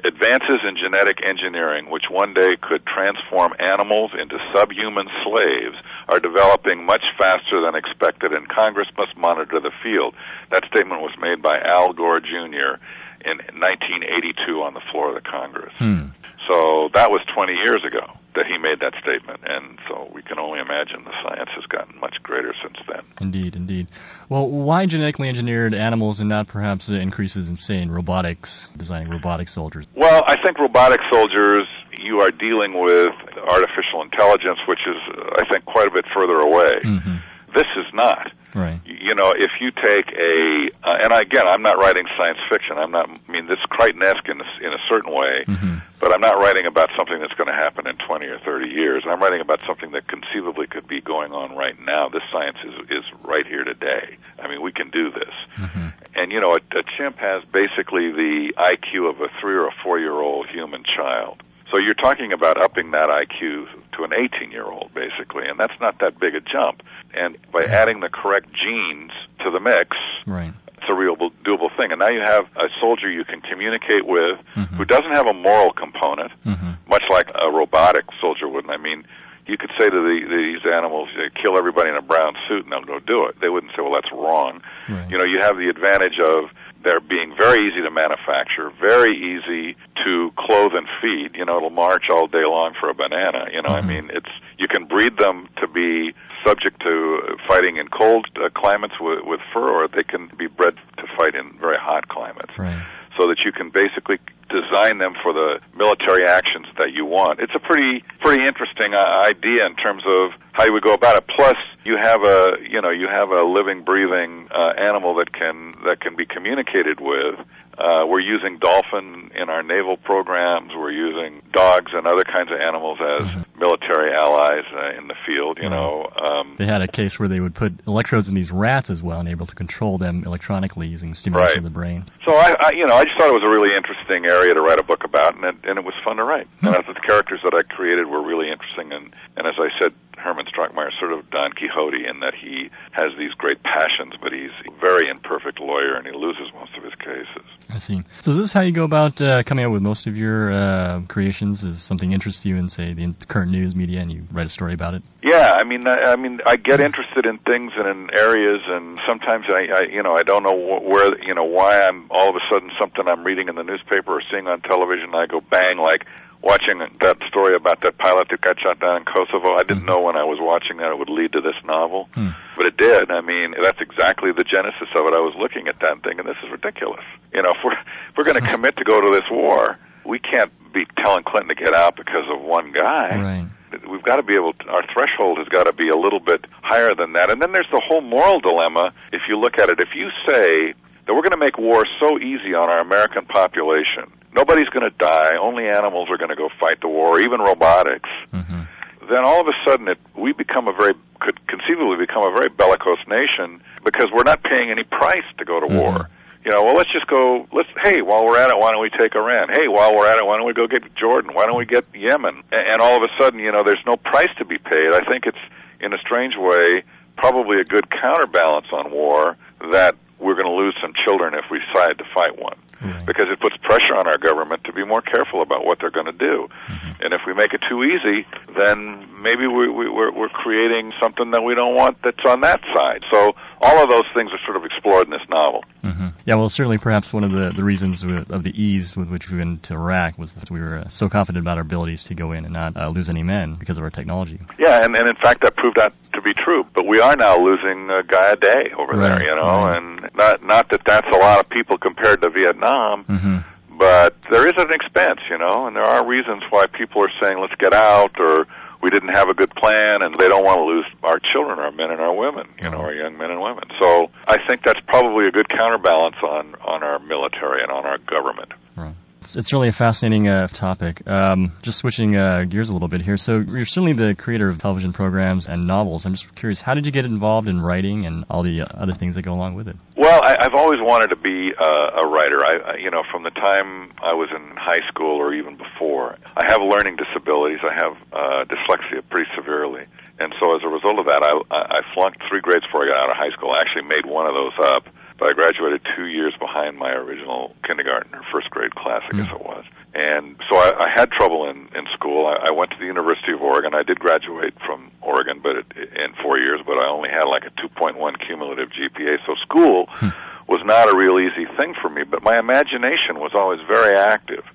Advances 0.06 0.62
in 0.64 0.78
genetic 0.78 1.26
engineering, 1.26 1.90
which 1.90 2.06
one 2.08 2.32
day 2.32 2.56
could 2.62 2.86
transform 2.86 3.52
animals 3.58 4.12
into 4.14 4.38
subhuman 4.54 5.08
slaves, 5.26 5.76
are 6.10 6.20
developing 6.20 6.86
much 6.86 7.02
faster 7.18 7.60
than 7.66 7.74
expected, 7.74 8.32
and 8.32 8.48
Congress 8.48 8.88
must 8.96 9.18
monitor 9.18 9.60
the 9.60 9.72
field. 9.82 10.14
That 10.52 10.66
statement 10.68 11.02
was 11.02 11.18
made 11.20 11.42
by 11.42 11.58
Al 11.66 11.94
Gore 11.94 12.20
Jr. 12.20 12.78
in 13.26 13.42
1982 13.58 14.62
on 14.62 14.76
the 14.76 14.82
floor 14.92 15.10
of 15.10 15.16
the 15.16 15.28
Congress. 15.28 15.74
Hmm. 15.80 16.14
So 16.48 16.90
that 16.94 17.10
was 17.10 17.22
20 17.34 17.54
years 17.54 17.84
ago 17.84 18.06
that 18.38 18.46
he 18.46 18.58
made 18.58 18.80
that 18.80 18.94
statement, 19.02 19.42
and 19.46 19.80
so 19.90 20.10
we 20.14 20.22
can 20.22 20.38
only 20.40 20.60
imagine 20.60 21.04
the 21.04 21.14
science 21.26 21.50
has 21.56 21.66
gotten 21.66 22.00
much 22.00 22.16
greater 22.24 22.54
since 22.62 22.78
then. 22.88 23.02
Indeed, 23.20 23.56
indeed. 23.56 23.88
Well, 24.30 24.48
why 24.48 24.86
genetically 24.86 25.28
engineered 25.28 25.74
animals 25.74 26.20
and 26.20 26.30
not 26.30 26.48
perhaps 26.48 26.90
increases 26.90 27.50
in, 27.50 27.58
say, 27.58 27.78
in 27.78 27.92
robotics, 27.92 28.70
designing 28.78 29.10
robotic 29.10 29.50
soldiers? 29.50 29.88
Well, 29.96 30.24
I 30.26 30.36
think 30.44 30.60
robotic 30.60 31.00
soldiers, 31.12 31.66
you 31.98 32.20
are 32.22 32.32
dealing 32.32 32.80
with 32.80 33.10
artificial 33.50 34.04
intelligence, 34.04 34.60
which 34.68 34.86
is, 34.86 35.02
uh, 35.18 35.42
I 35.42 35.52
think, 35.52 35.66
quite 35.66 35.88
a 35.88 35.92
bit 35.92 36.06
further 36.14 36.38
away. 36.40 36.80
hmm 36.84 37.17
This 37.58 37.74
is 37.76 37.90
not. 37.92 38.32
Right. 38.54 38.80
You 38.86 39.16
know, 39.16 39.34
if 39.34 39.50
you 39.60 39.72
take 39.72 40.08
a, 40.14 40.70
uh, 40.86 40.98
and 41.02 41.12
again, 41.12 41.48
I'm 41.48 41.64
not 41.64 41.78
writing 41.78 42.06
science 42.16 42.38
fiction. 42.52 42.78
I'm 42.78 42.92
not. 42.92 43.10
I 43.10 43.32
mean, 43.32 43.48
this 43.48 43.58
Crichton-esque 43.70 44.30
in 44.30 44.42
a, 44.42 44.48
in 44.62 44.74
a 44.74 44.82
certain 44.88 45.12
way, 45.12 45.44
hmm 45.46 45.78
but 46.00 46.14
I'm 46.14 46.22
not 46.22 46.38
writing 46.38 46.68
about 46.68 46.92
something 46.96 47.20
that's 47.20 47.34
going 47.34 47.48
to 47.50 47.56
happen 47.58 47.88
in 47.88 47.98
20 47.98 48.28
or 48.28 48.38
30 48.38 48.70
years. 48.70 49.04
I'm 49.10 49.20
writing 49.20 49.42
about 49.42 49.60
something 49.66 49.92
that 49.94 50.08
conceivably 50.08 50.68
could 50.68 50.88
be 50.88 51.02
going 51.02 51.32
on 51.32 51.56
right 51.56 51.74
now. 51.84 52.08
This 52.08 52.22
science 52.32 52.58
is 52.64 52.76
is 52.92 53.04
right 53.24 53.48
here 53.48 53.64
today. 53.64 54.18
I 54.38 54.48
mean, 54.48 54.62
we 54.62 54.72
can 54.72 54.92
do 54.92 55.10
this. 55.10 55.34
hmm 55.56 55.88
And 56.14 56.32
you 56.32 56.40
know, 56.40 56.54
a, 56.54 56.62
a 56.78 56.84
chimp 56.96 57.18
has 57.18 57.44
basically 57.52 58.12
the 58.12 58.54
IQ 58.58 59.10
of 59.10 59.22
a 59.22 59.30
three 59.42 59.56
or 59.56 59.68
a 59.68 59.76
four 59.84 59.98
year 59.98 60.14
old 60.14 60.48
human 60.48 60.84
child. 60.84 61.42
So 61.72 61.80
you're 61.80 61.96
talking 61.96 62.32
about 62.32 62.62
upping 62.62 62.92
that 62.92 63.10
IQ 63.10 63.68
to 63.98 64.04
an 64.04 64.12
18 64.14 64.52
year 64.52 64.64
old, 64.66 64.92
basically, 64.94 65.48
and 65.48 65.60
that's 65.60 65.78
not 65.82 66.00
that 66.00 66.20
big 66.20 66.34
a 66.36 66.40
jump. 66.40 66.82
And 67.14 67.38
by 67.52 67.64
adding 67.64 68.00
the 68.00 68.10
correct 68.10 68.48
genes 68.54 69.12
to 69.44 69.52
the 69.52 69.60
mix, 69.60 69.98
Right. 70.26 70.54
it's 70.78 70.88
a 70.90 70.94
real 70.94 71.16
doable 71.18 71.76
thing. 71.76 71.92
And 71.92 72.00
now 72.00 72.10
you 72.10 72.22
have 72.22 72.46
a 72.56 72.70
soldier 72.80 73.10
you 73.10 73.26
can 73.26 73.42
communicate 73.42 74.06
with 74.06 74.40
Mhm. 74.56 74.78
who 74.78 74.86
doesn't 74.86 75.12
have 75.14 75.28
a 75.28 75.34
moral 75.34 75.72
component, 75.74 76.32
hmm 76.44 76.54
much 76.90 77.04
like 77.10 77.30
a 77.36 77.52
robotic 77.52 78.06
soldier 78.22 78.48
wouldn't. 78.48 78.72
I 78.74 78.78
mean, 78.78 79.04
you 79.46 79.58
could 79.58 79.72
say 79.78 79.90
to 79.90 80.02
the, 80.02 80.26
these 80.30 80.66
animals, 80.66 81.10
kill 81.36 81.58
everybody 81.58 81.90
in 81.90 81.96
a 81.98 82.02
brown 82.02 82.36
suit 82.48 82.64
and 82.64 82.72
they'll 82.72 82.82
go 82.82 83.00
do 83.00 83.26
it. 83.26 83.40
They 83.42 83.50
wouldn't 83.50 83.74
say, 83.76 83.82
well, 83.82 83.92
that's 83.94 84.12
wrong. 84.12 84.62
Right. 84.88 85.10
You 85.10 85.18
know, 85.18 85.26
you 85.26 85.40
have 85.40 85.58
the 85.58 85.68
advantage 85.70 86.20
of 86.20 86.50
there 86.84 87.00
being 87.00 87.34
very 87.38 87.60
easy 87.68 87.82
to 87.82 87.92
manufacture, 87.92 88.72
very 88.80 89.14
easy 89.16 89.76
to 90.04 90.32
clothe 90.38 90.74
and 90.76 90.88
feed. 91.02 91.36
You 91.36 91.46
know, 91.46 91.58
it'll 91.58 91.70
march 91.70 92.06
all 92.12 92.28
day 92.28 92.46
long 92.46 92.74
for 92.80 92.90
a 92.90 92.94
banana. 92.94 93.48
You 93.52 93.62
know, 93.62 93.70
I 93.70 93.82
Mhm. 93.82 93.88
mean, 93.88 94.10
it's 94.14 94.30
you 94.58 94.68
can 94.68 94.86
breed 94.86 95.18
them 95.18 95.50
to 95.58 95.68
be 95.68 96.14
subject 96.46 96.82
to 96.82 97.38
fighting 97.48 97.78
in 97.78 97.88
cold 97.90 98.28
uh, 98.38 98.50
climates 98.56 99.00
with, 99.00 99.24
with 99.24 99.42
fur, 99.54 99.70
or 99.70 99.88
they 99.88 100.04
can 100.04 100.28
be 100.38 100.48
bred 100.48 100.76
to 100.98 101.08
fight 101.18 101.36
in 101.36 101.52
very 101.60 101.78
hot 101.78 102.08
climates 102.08 102.58
Right. 102.58 102.80
so 103.18 103.28
that 103.28 103.44
you 103.44 103.52
can 103.52 103.70
basically 103.70 104.20
design 104.50 104.98
them 104.98 105.14
for 105.22 105.34
the 105.34 105.60
military 105.76 106.28
actions 106.28 106.68
that 106.78 106.92
you 106.94 107.06
want. 107.06 107.40
It's 107.40 107.54
a 107.56 107.60
pretty 107.60 108.04
pretty 108.22 108.46
interesting 108.46 108.94
uh, 108.94 109.04
idea 109.28 109.66
in 109.66 109.76
terms 109.76 110.04
of 110.06 110.32
how 110.54 110.66
you 110.66 110.74
would 110.74 110.84
go 110.84 110.94
about 110.94 111.18
it. 111.18 111.26
Plus, 111.28 111.56
you 111.86 111.98
have 112.02 112.24
a 112.24 112.58
you 112.68 112.82
know 112.82 112.90
you 112.90 113.08
have 113.08 113.30
a 113.30 113.46
living, 113.46 113.84
breathing 113.84 114.48
uh, 114.52 114.74
animal 114.78 115.16
that 115.16 115.32
can 115.34 115.76
that 115.86 116.00
can 116.02 116.16
be 116.16 116.26
communicated 116.26 117.00
with. 117.00 117.40
Uh, 117.78 118.06
we're 118.08 118.20
using 118.20 118.58
dolphin 118.58 119.30
in 119.36 119.50
our 119.50 119.62
naval 119.62 119.98
programs. 119.98 120.72
We're 120.76 120.92
using 120.92 121.42
dogs 121.54 121.92
and 121.94 122.08
other 122.08 122.24
kinds 122.24 122.50
of 122.52 122.60
animals 122.60 122.98
as 123.00 123.28
Mhm. 123.28 123.46
military 123.60 124.14
allies 124.14 124.66
uh, 124.74 124.98
in 124.98 125.08
the 125.08 125.16
field. 125.26 125.60
You 125.62 125.70
know, 125.70 126.10
um, 126.18 126.56
They 126.58 126.66
had 126.66 126.82
a 126.82 126.88
case 126.88 127.20
where 127.20 127.30
they 127.30 127.40
would 127.40 127.54
put 127.54 127.74
electrodes 127.86 128.28
in 128.30 128.34
these 128.36 128.52
rats 128.52 128.90
as 128.90 129.04
well 129.04 129.20
and 129.20 129.30
able 129.30 129.46
to 129.46 129.54
control 129.56 129.98
them 130.00 130.24
electronically 130.26 130.88
using 130.88 131.14
stimulation 131.14 131.50
Right. 131.50 131.58
of 131.58 131.64
the 131.64 131.70
brain. 131.70 132.06
So 132.26 132.32
I, 132.34 132.52
I, 132.60 132.72
you 132.74 132.86
know, 132.88 132.96
I 132.96 133.04
just 133.04 133.16
thought 133.18 133.30
it 133.30 133.34
was 133.34 133.44
a 133.44 133.48
really 133.50 133.74
interesting 133.78 134.26
area 134.26 134.54
to 134.56 134.62
write 134.62 134.80
a 134.80 134.84
book 134.84 135.04
about, 135.04 135.36
and 135.36 135.44
it, 135.46 135.56
and 135.64 135.78
it 135.78 135.86
was 135.86 135.94
fun 136.04 136.18
to 136.18 136.24
write. 136.24 136.48
Hmm. 136.62 136.68
And 136.68 136.76
I 136.76 136.82
thought 136.82 136.96
the 136.96 137.02
characters 137.08 137.42
that 137.44 137.54
I 137.54 137.62
created 137.76 138.08
were 138.08 138.22
really 138.22 138.50
interesting, 138.50 138.92
and 138.92 139.14
and 139.38 139.46
as 139.46 139.54
I 139.60 139.70
said, 139.80 139.94
Herman 140.18 140.46
Strockmeyer 140.46 140.90
is 140.90 140.94
sort 141.00 141.14
of 141.14 141.30
Don 141.30 141.52
Quixote 141.52 142.06
in 142.06 142.20
that 142.20 142.34
he 142.34 142.70
has 142.92 143.14
these 143.18 143.32
great 143.38 143.62
passions, 143.64 144.14
but 144.22 144.32
he's 144.34 144.52
a 144.66 144.72
very 144.82 145.10
imperfect 145.10 145.60
lawyer, 145.60 145.96
and 145.96 146.06
he 146.06 146.14
loses 146.14 146.52
most 146.54 146.76
of 146.78 146.84
his 146.84 146.94
cases. 146.96 147.46
I 147.70 147.80
see. 147.80 148.02
So 148.22 148.32
is 148.32 148.38
this 148.38 148.54
how 148.54 148.64
you 148.64 148.72
go 148.72 148.84
about 148.84 149.22
uh, 149.22 149.44
coming 149.44 149.66
up 149.66 149.72
with 149.72 149.82
most 149.82 150.08
of 150.08 150.18
your 150.18 150.52
uh, 150.52 151.02
creations? 151.08 151.64
Is 151.64 151.82
something 151.82 152.12
interests 152.12 152.46
you 152.46 152.58
in, 152.58 152.70
say, 152.70 152.94
the 152.94 153.14
current 153.28 153.52
news 153.52 153.76
media, 153.76 154.02
and 154.02 154.12
you 154.12 154.24
write 154.32 154.48
a 154.48 154.50
story 154.50 154.74
about 154.74 154.96
it? 154.96 155.04
Yeah, 155.24 155.50
I 155.52 155.64
mean, 155.68 155.88
I, 155.88 156.12
I 156.12 156.16
mean, 156.16 156.40
I 156.46 156.56
get 156.56 156.80
interested 156.80 157.26
in 157.26 157.38
things 157.40 157.72
and 157.76 157.88
in 157.88 158.10
areas, 158.18 158.62
and 158.68 159.00
sometimes 159.08 159.46
I, 159.50 159.80
I, 159.80 159.82
you 159.92 160.04
know, 160.04 160.14
I 160.14 160.24
don't 160.24 160.44
know 160.44 160.56
wh- 160.56 160.84
where, 160.84 161.22
you 161.22 161.36
know, 161.36 161.46
why 161.46 161.82
I'm 161.82 162.08
all 162.12 162.30
of 162.30 162.36
a 162.36 162.44
sudden 162.52 162.72
something 162.80 163.06
I'm 163.08 163.24
reading 163.24 163.50
in 163.50 163.56
the 163.56 163.64
newspaper 163.64 164.18
or 164.18 164.22
seeing 164.32 164.48
on 164.48 164.62
television, 164.62 165.14
I 165.14 165.26
go 165.28 165.42
bang, 165.42 165.78
like 165.78 166.06
watching 166.42 166.80
that 167.02 167.18
story 167.28 167.56
about 167.56 167.82
that 167.82 167.98
pilot 167.98 168.28
who 168.30 168.38
got 168.38 168.60
shot 168.60 168.80
down 168.80 168.98
in 168.98 169.06
Kosovo. 169.06 169.56
I 169.56 169.64
didn't 169.64 169.84
Mhm. 169.84 169.88
know 169.88 170.00
when 170.02 170.16
I 170.16 170.24
was 170.24 170.40
watching 170.40 170.78
that 170.78 170.92
it 170.92 170.98
would 171.00 171.10
lead 171.10 171.34
to 171.34 171.42
this 171.42 171.56
novel, 171.66 172.10
Hmm. 172.14 172.30
but 172.56 172.68
it 172.68 172.78
did. 172.78 173.12
I 173.12 173.22
mean, 173.22 173.56
that's 173.62 173.82
exactly 173.82 174.32
the 174.32 174.44
genesis 174.44 174.88
of 174.96 175.06
it. 175.08 175.14
I 175.14 175.20
was 175.20 175.36
looking 175.36 175.68
at 175.68 175.80
that 175.80 176.02
thing, 176.04 176.20
and 176.20 176.28
this 176.28 176.38
is 176.44 176.50
ridiculous. 176.50 177.04
You 177.34 177.42
know, 177.42 177.50
if 177.50 177.64
we're 177.64 177.74
if 177.74 178.18
we're 178.18 178.24
going 178.24 178.42
to 178.44 178.50
commit 178.50 178.78
to 178.78 178.84
go 178.84 179.00
to 179.02 179.12
this 179.12 179.30
war, 179.30 179.78
we 180.06 180.20
can't 180.20 180.52
be 180.74 180.86
telling 180.98 181.24
Clinton 181.24 181.50
to 181.50 181.56
get 181.56 181.74
out 181.74 181.96
because 181.96 182.28
of 182.30 182.42
one 182.42 182.72
guy 182.72 183.16
Right. 183.20 183.46
we've 183.90 184.04
got 184.04 184.16
to 184.18 184.24
be 184.24 184.34
able 184.36 184.54
to, 184.54 184.68
our 184.70 184.84
threshold 184.94 185.38
has 185.40 185.48
got 185.50 185.64
to 185.64 185.74
be 185.74 185.90
a 185.90 185.96
little 185.98 186.20
bit 186.22 186.46
higher 186.62 186.94
than 186.96 187.14
that. 187.14 187.30
And 187.32 187.42
then 187.42 187.52
there's 187.52 187.70
the 187.72 187.80
whole 187.82 188.02
moral 188.02 188.40
dilemma. 188.40 188.92
If 189.12 189.24
you 189.28 189.38
look 189.38 189.60
at 189.60 189.70
it, 189.70 189.80
if 189.80 189.90
you 189.94 190.10
say 190.28 190.74
that 191.06 191.14
we're 191.14 191.22
going 191.22 191.32
to 191.32 191.38
make 191.38 191.58
war 191.58 191.86
so 192.00 192.18
easy 192.20 192.54
on 192.56 192.70
our 192.70 192.80
American 192.80 193.26
population, 193.26 194.12
nobody's 194.38 194.70
going 194.70 194.86
to 194.90 194.96
die, 194.98 195.34
only 195.42 195.66
animals 195.68 196.08
are 196.12 196.18
going 196.18 196.30
to 196.30 196.36
go 196.36 196.50
fight 196.60 196.80
the 196.82 196.88
war, 196.88 197.20
even 197.22 197.40
robotics, 197.42 198.10
hmm 198.32 198.64
then 199.10 199.24
all 199.24 199.40
of 199.40 199.48
a 199.48 199.56
sudden 199.66 199.88
it, 199.88 199.98
we 200.18 200.34
become 200.34 200.68
a 200.68 200.74
very, 200.74 200.94
could 201.22 201.40
conceivably 201.48 201.96
become 201.96 202.24
a 202.28 202.32
very 202.36 202.50
bellicose 202.50 203.00
nation 203.08 203.64
because 203.86 204.08
we're 204.14 204.28
not 204.28 204.44
paying 204.44 204.70
any 204.70 204.84
price 204.84 205.24
to 205.38 205.46
go 205.46 205.62
to 205.62 205.66
Mhm. 205.66 205.80
war. 205.80 206.10
You 206.44 206.52
know, 206.52 206.62
well, 206.64 206.76
let's 206.76 206.92
just 206.92 207.08
go. 207.08 207.48
Let's 207.54 207.70
hey, 207.84 208.02
while 208.02 208.26
we're 208.26 208.38
at 208.38 208.50
it, 208.50 208.58
why 208.58 208.72
don't 208.72 208.82
we 208.82 208.90
take 208.90 209.16
Iran? 209.16 209.48
Hey, 209.48 209.70
while 209.70 209.96
we're 209.96 210.08
at 210.08 210.18
it, 210.18 210.26
why 210.26 210.36
don't 210.36 210.46
we 210.46 210.52
go 210.52 210.68
get 210.68 210.84
Jordan? 210.96 211.32
Why 211.34 211.46
don't 211.46 211.58
we 211.58 211.66
get 211.66 211.86
Yemen? 211.96 212.44
And, 212.52 212.64
and 212.74 212.82
all 212.82 212.98
of 212.98 213.04
a 213.04 213.08
sudden, 213.18 213.40
you 213.40 213.50
know, 213.54 213.64
there's 213.64 213.86
no 213.86 213.96
price 213.96 214.34
to 214.40 214.46
be 214.46 214.58
paid. 214.58 214.90
I 214.94 215.00
think 215.10 215.26
it's 215.26 215.44
in 215.80 215.94
a 215.94 215.98
strange 216.00 216.36
way 216.36 216.84
probably 217.16 217.62
a 217.62 217.64
good 217.64 217.90
counterbalance 217.90 218.68
on 218.74 218.92
war 218.92 219.38
that 219.72 219.96
we're 220.20 220.36
going 220.36 220.48
to 220.48 220.54
lose 220.58 220.76
some 220.82 220.94
children 221.06 221.34
if 221.34 221.46
we 221.52 221.60
decide 221.60 221.98
to 221.98 222.06
fight 222.14 222.38
one 222.40 222.58
because 223.06 223.26
it 223.32 223.40
puts 223.40 223.58
pressure 223.64 223.96
on 223.98 224.08
our 224.08 224.18
government 224.18 224.64
to 224.66 224.74
be 224.74 224.86
more 224.86 225.02
careful 225.02 225.42
about 225.42 225.66
what 225.66 225.80
they're 225.80 225.92
going 225.92 226.06
to 226.06 226.12
do. 226.12 226.48
Mhm. 226.70 227.06
And 227.06 227.14
if 227.14 227.22
we 227.26 227.34
make 227.34 227.54
it 227.54 227.62
too 227.68 227.84
easy, 227.84 228.26
then 228.56 229.08
maybe 229.20 229.48
we, 229.48 229.70
we, 229.70 229.90
we're, 229.90 230.12
we're 230.12 230.30
creating 230.30 230.92
something 231.02 231.32
that 231.32 231.42
we 231.42 231.56
don't 231.56 231.74
want 231.76 231.98
that's 232.04 232.24
on 232.28 232.42
that 232.42 232.60
side. 232.76 233.04
So 233.12 233.34
all 233.62 233.84
of 233.84 233.90
those 233.90 234.06
things 234.16 234.32
are 234.32 234.40
sort 234.46 234.58
of 234.58 234.66
explored 234.66 235.06
in 235.06 235.12
this 235.12 235.28
novel. 235.30 235.64
hmm 235.82 236.10
Yeah, 236.26 236.36
well, 236.36 236.50
certainly, 236.50 236.78
perhaps 236.78 237.14
one 237.14 237.24
of 237.24 237.32
the, 237.32 237.52
the 237.56 237.64
reasons 237.64 238.06
with, 238.06 238.32
of 238.32 238.44
the 238.44 238.52
ease 238.52 238.96
with 238.96 239.10
which 239.10 239.30
we 239.30 239.38
went 239.40 239.64
to 239.64 239.74
Iraq 239.74 240.18
was 240.18 240.34
that 240.34 240.52
we 240.52 240.60
were 240.60 240.80
uh, 240.80 240.88
so 240.90 241.10
confident 241.10 241.44
about 241.44 241.58
our 241.58 241.64
abilities 241.64 242.04
to 242.06 242.16
go 242.16 242.32
in 242.32 242.46
and 242.46 242.54
not 242.54 242.78
uh, 242.78 242.90
lose 242.90 243.10
any 243.10 243.24
men 243.24 243.56
because 243.56 243.78
of 243.78 243.84
our 243.84 243.90
technology. 243.90 244.40
Yeah, 244.60 244.84
and, 244.84 244.96
and 244.96 245.10
in 245.10 245.16
fact, 245.16 245.42
that 245.44 245.56
proved 245.56 245.80
out 245.80 245.94
to 246.18 246.22
be 246.22 246.34
true. 246.34 246.66
But 246.74 246.86
we 246.86 247.00
are 247.00 247.16
now 247.16 247.38
losing 247.38 247.90
a 247.90 248.04
guy 248.04 248.34
a 248.34 248.36
day 248.36 248.74
over 248.78 248.94
Right, 248.94 249.16
there, 249.18 249.22
you 249.24 249.36
know, 249.38 249.54
right. 249.64 249.78
and 249.78 250.10
not 250.18 250.44
not 250.44 250.70
that 250.72 250.82
that's 250.86 251.08
a 251.14 251.18
lot 251.18 251.40
of 251.40 251.48
people 251.50 251.78
compared 251.78 252.22
to 252.24 252.30
Vietnam, 252.30 253.06
hmm 253.06 253.38
but 253.78 254.16
there 254.32 254.48
is 254.48 254.58
an 254.58 254.74
expense, 254.74 255.22
you 255.30 255.38
know, 255.38 255.68
and 255.68 255.76
there 255.76 255.86
are 255.86 256.02
reasons 256.04 256.42
why 256.50 256.64
people 256.74 256.98
are 257.04 257.14
saying 257.22 257.38
let's 257.40 257.54
get 257.62 257.74
out 257.74 258.10
or 258.18 258.48
we 258.82 258.90
didn't 258.90 259.14
have 259.14 259.30
a 259.30 259.36
good 259.36 259.54
plan 259.54 260.02
and 260.02 260.16
they 260.18 260.28
don't 260.28 260.44
want 260.44 260.58
to 260.58 260.66
lose 260.66 260.86
our 261.04 261.20
children, 261.32 261.60
our 261.60 261.72
men 261.72 261.92
and 261.92 262.02
our 262.02 262.14
women, 262.16 262.48
you 262.60 262.70
know, 262.72 262.78
our 262.78 262.92
young 262.92 263.20
men 263.20 263.30
and 263.30 263.40
women. 263.40 263.66
So 263.80 264.10
I 264.28 264.38
think 264.50 264.62
that's 264.66 264.80
probably 264.88 265.28
a 265.28 265.32
good 265.32 265.48
counterbalance 265.50 266.16
on 266.24 266.56
on 266.66 266.82
our 266.82 266.98
military 266.98 267.62
and 267.62 267.72
on 267.72 267.86
our 267.86 268.00
government. 268.00 268.52
Right. 268.76 268.96
It's, 269.22 269.36
it's 269.36 269.54
really 269.54 269.70
a 269.70 269.74
fascinating 269.74 270.28
uh, 270.28 270.48
topic. 270.48 271.02
Um, 271.08 271.54
just 271.62 271.80
switching 271.80 272.16
uh, 272.16 272.44
gears 272.48 272.70
a 272.70 272.74
little 272.74 272.88
bit 272.88 273.02
here. 273.02 273.18
So 273.18 273.40
you're 273.40 273.66
certainly 273.66 273.94
the 273.94 274.16
creator 274.16 274.50
of 274.50 274.58
television 274.58 274.94
programs 274.94 275.48
and 275.48 275.68
novels. 275.68 276.06
I'm 276.06 276.14
just 276.14 276.34
curious, 276.36 276.62
how 276.62 276.74
did 276.74 276.86
you 276.86 276.92
get 276.92 277.06
involved 277.06 277.50
in 277.50 277.60
writing 277.60 278.06
and 278.06 278.26
all 278.30 278.44
the 278.44 278.62
uh, 278.62 278.66
other 278.66 278.94
things 278.94 279.16
that 279.16 279.24
go 279.24 279.32
along 279.32 279.56
with 279.56 279.68
it? 279.68 279.76
Well, 279.96 280.22
I, 280.24 280.46
I've 280.46 280.56
always 280.56 280.80
wanted 280.80 281.10
to 281.10 281.18
be 281.18 281.52
uh, 281.58 282.04
a 282.04 282.08
writer. 282.08 282.40
I, 282.46 282.78
you 282.78 282.92
know, 282.92 283.04
from 283.12 283.24
the 283.24 283.32
time 283.32 283.92
I 284.02 284.14
was 284.14 284.30
in 284.30 284.56
high 284.56 284.86
school 284.88 285.18
or 285.18 285.34
even 285.34 285.58
before, 285.58 286.18
I 286.38 286.46
have 286.48 286.62
learning 286.62 286.98
disabilities. 286.98 287.60
I 287.66 287.74
have 287.74 287.94
uh, 288.14 288.42
dyslexia 288.46 289.02
pretty 289.10 289.30
severely, 289.36 289.84
and 290.20 290.34
so 290.40 290.56
as 290.56 290.62
a 290.64 290.70
result 290.70 291.00
of 291.00 291.08
that, 291.08 291.22
I 291.26 291.34
I 291.52 291.82
flunked 291.94 292.22
three 292.30 292.42
grades 292.42 292.66
before 292.66 292.86
I 292.86 292.94
got 292.94 292.98
out 293.04 293.12
of 293.12 293.18
high 293.18 293.34
school. 293.34 293.52
I 293.52 293.60
actually 293.66 293.90
made 293.90 294.06
one 294.06 294.26
of 294.28 294.34
those 294.34 294.58
up, 294.64 294.84
but 295.18 295.30
I 295.30 295.34
graduated 295.34 295.82
two 295.96 296.06
years 296.06 296.34
behind 296.40 296.78
my 296.78 296.92
original 296.92 297.56
kindergarten 297.66 298.14
or 298.14 298.22
first 298.32 298.50
grade 298.50 298.76
class, 298.76 299.02
I 299.12 299.18
guess 299.18 299.30
hmm. 299.30 299.36
it 299.36 299.42
was. 299.42 299.66
And 299.94 300.36
so 300.50 300.58
I, 300.58 300.86
I 300.86 300.90
had 300.94 301.12
trouble 301.12 301.50
in 301.50 301.70
in 301.74 301.88
school. 301.94 302.28
I, 302.28 302.50
I 302.50 302.52
went 302.52 302.72
to 302.72 302.78
the 302.78 302.86
University 302.86 303.34
of 303.34 303.42
Oregon. 303.42 303.74
I 303.74 303.84
did 303.84 304.00
graduate 304.00 304.54
from 304.66 304.92
Oregon, 305.02 305.40
but 305.42 305.56
it, 305.58 305.66
in 305.76 306.14
four 306.22 306.38
years. 306.38 306.62
But 306.66 306.78
I 306.78 306.88
only 306.88 307.10
had 307.10 307.26
like 307.26 307.46
a 307.46 307.54
2.1 307.62 307.98
cumulative 308.26 308.70
GPA. 308.70 309.18
So 309.26 309.34
school 309.42 309.88
hmm. 309.90 310.10
was 310.48 310.62
not 310.66 310.94
a 310.94 310.96
real 310.96 311.18
easy 311.18 311.50
thing 311.58 311.74
for 311.82 311.90
me. 311.90 312.04
But 312.04 312.22
my 312.22 312.38
imagination 312.38 313.18
was 313.18 313.32
always 313.34 313.60
very 313.68 313.98
active, 313.98 314.46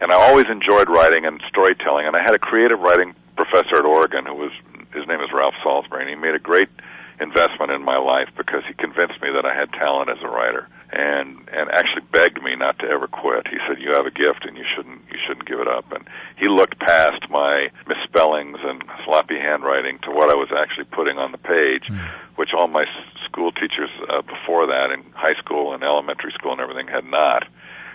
and 0.00 0.12
I 0.12 0.16
always 0.16 0.46
enjoyed 0.50 0.90
writing 0.90 1.24
and 1.24 1.40
storytelling. 1.48 2.06
And 2.06 2.14
I 2.14 2.22
had 2.22 2.34
a 2.34 2.38
creative 2.38 2.80
writing 2.80 3.14
professor 3.36 3.76
at 3.76 3.84
Oregon 3.84 4.26
who 4.26 4.34
was 4.34 4.52
his 4.92 5.06
name 5.06 5.20
is 5.20 5.30
Ralph 5.32 5.54
Salisbury, 5.62 6.02
and 6.02 6.10
he 6.10 6.16
made 6.16 6.34
a 6.34 6.38
great 6.38 6.68
investment 7.20 7.72
in 7.72 7.82
my 7.82 7.96
life 7.96 8.28
because 8.36 8.62
he 8.68 8.74
convinced 8.74 9.20
me 9.22 9.28
that 9.32 9.46
I 9.46 9.54
had 9.54 9.72
talent 9.72 10.10
as 10.10 10.20
a 10.22 10.28
writer 10.28 10.68
and 10.92 11.48
and 11.50 11.70
actually 11.70 12.06
begged 12.12 12.40
me 12.42 12.54
not 12.54 12.78
to 12.78 12.86
ever 12.86 13.08
quit. 13.08 13.48
He 13.48 13.58
said 13.66 13.82
you 13.82 13.92
have 13.96 14.06
a 14.06 14.14
gift 14.14 14.44
and 14.46 14.56
you 14.56 14.64
shouldn't 14.76 15.02
you 15.10 15.18
shouldn't 15.26 15.48
give 15.48 15.60
it 15.60 15.68
up. 15.68 15.90
And 15.92 16.06
he 16.36 16.48
looked 16.48 16.78
past 16.78 17.26
my 17.30 17.68
misspellings 17.88 18.58
and 18.62 18.84
sloppy 19.04 19.38
handwriting 19.38 19.98
to 20.04 20.10
what 20.10 20.30
I 20.30 20.36
was 20.36 20.48
actually 20.54 20.86
putting 20.92 21.18
on 21.18 21.32
the 21.32 21.42
page, 21.42 21.90
which 22.36 22.50
all 22.56 22.68
my 22.68 22.84
school 23.24 23.50
teachers 23.52 23.90
uh, 24.08 24.22
before 24.22 24.66
that 24.68 24.92
in 24.92 25.02
high 25.12 25.36
school 25.42 25.74
and 25.74 25.82
elementary 25.82 26.32
school 26.32 26.52
and 26.52 26.60
everything 26.60 26.88
had 26.88 27.04
not. 27.04 27.48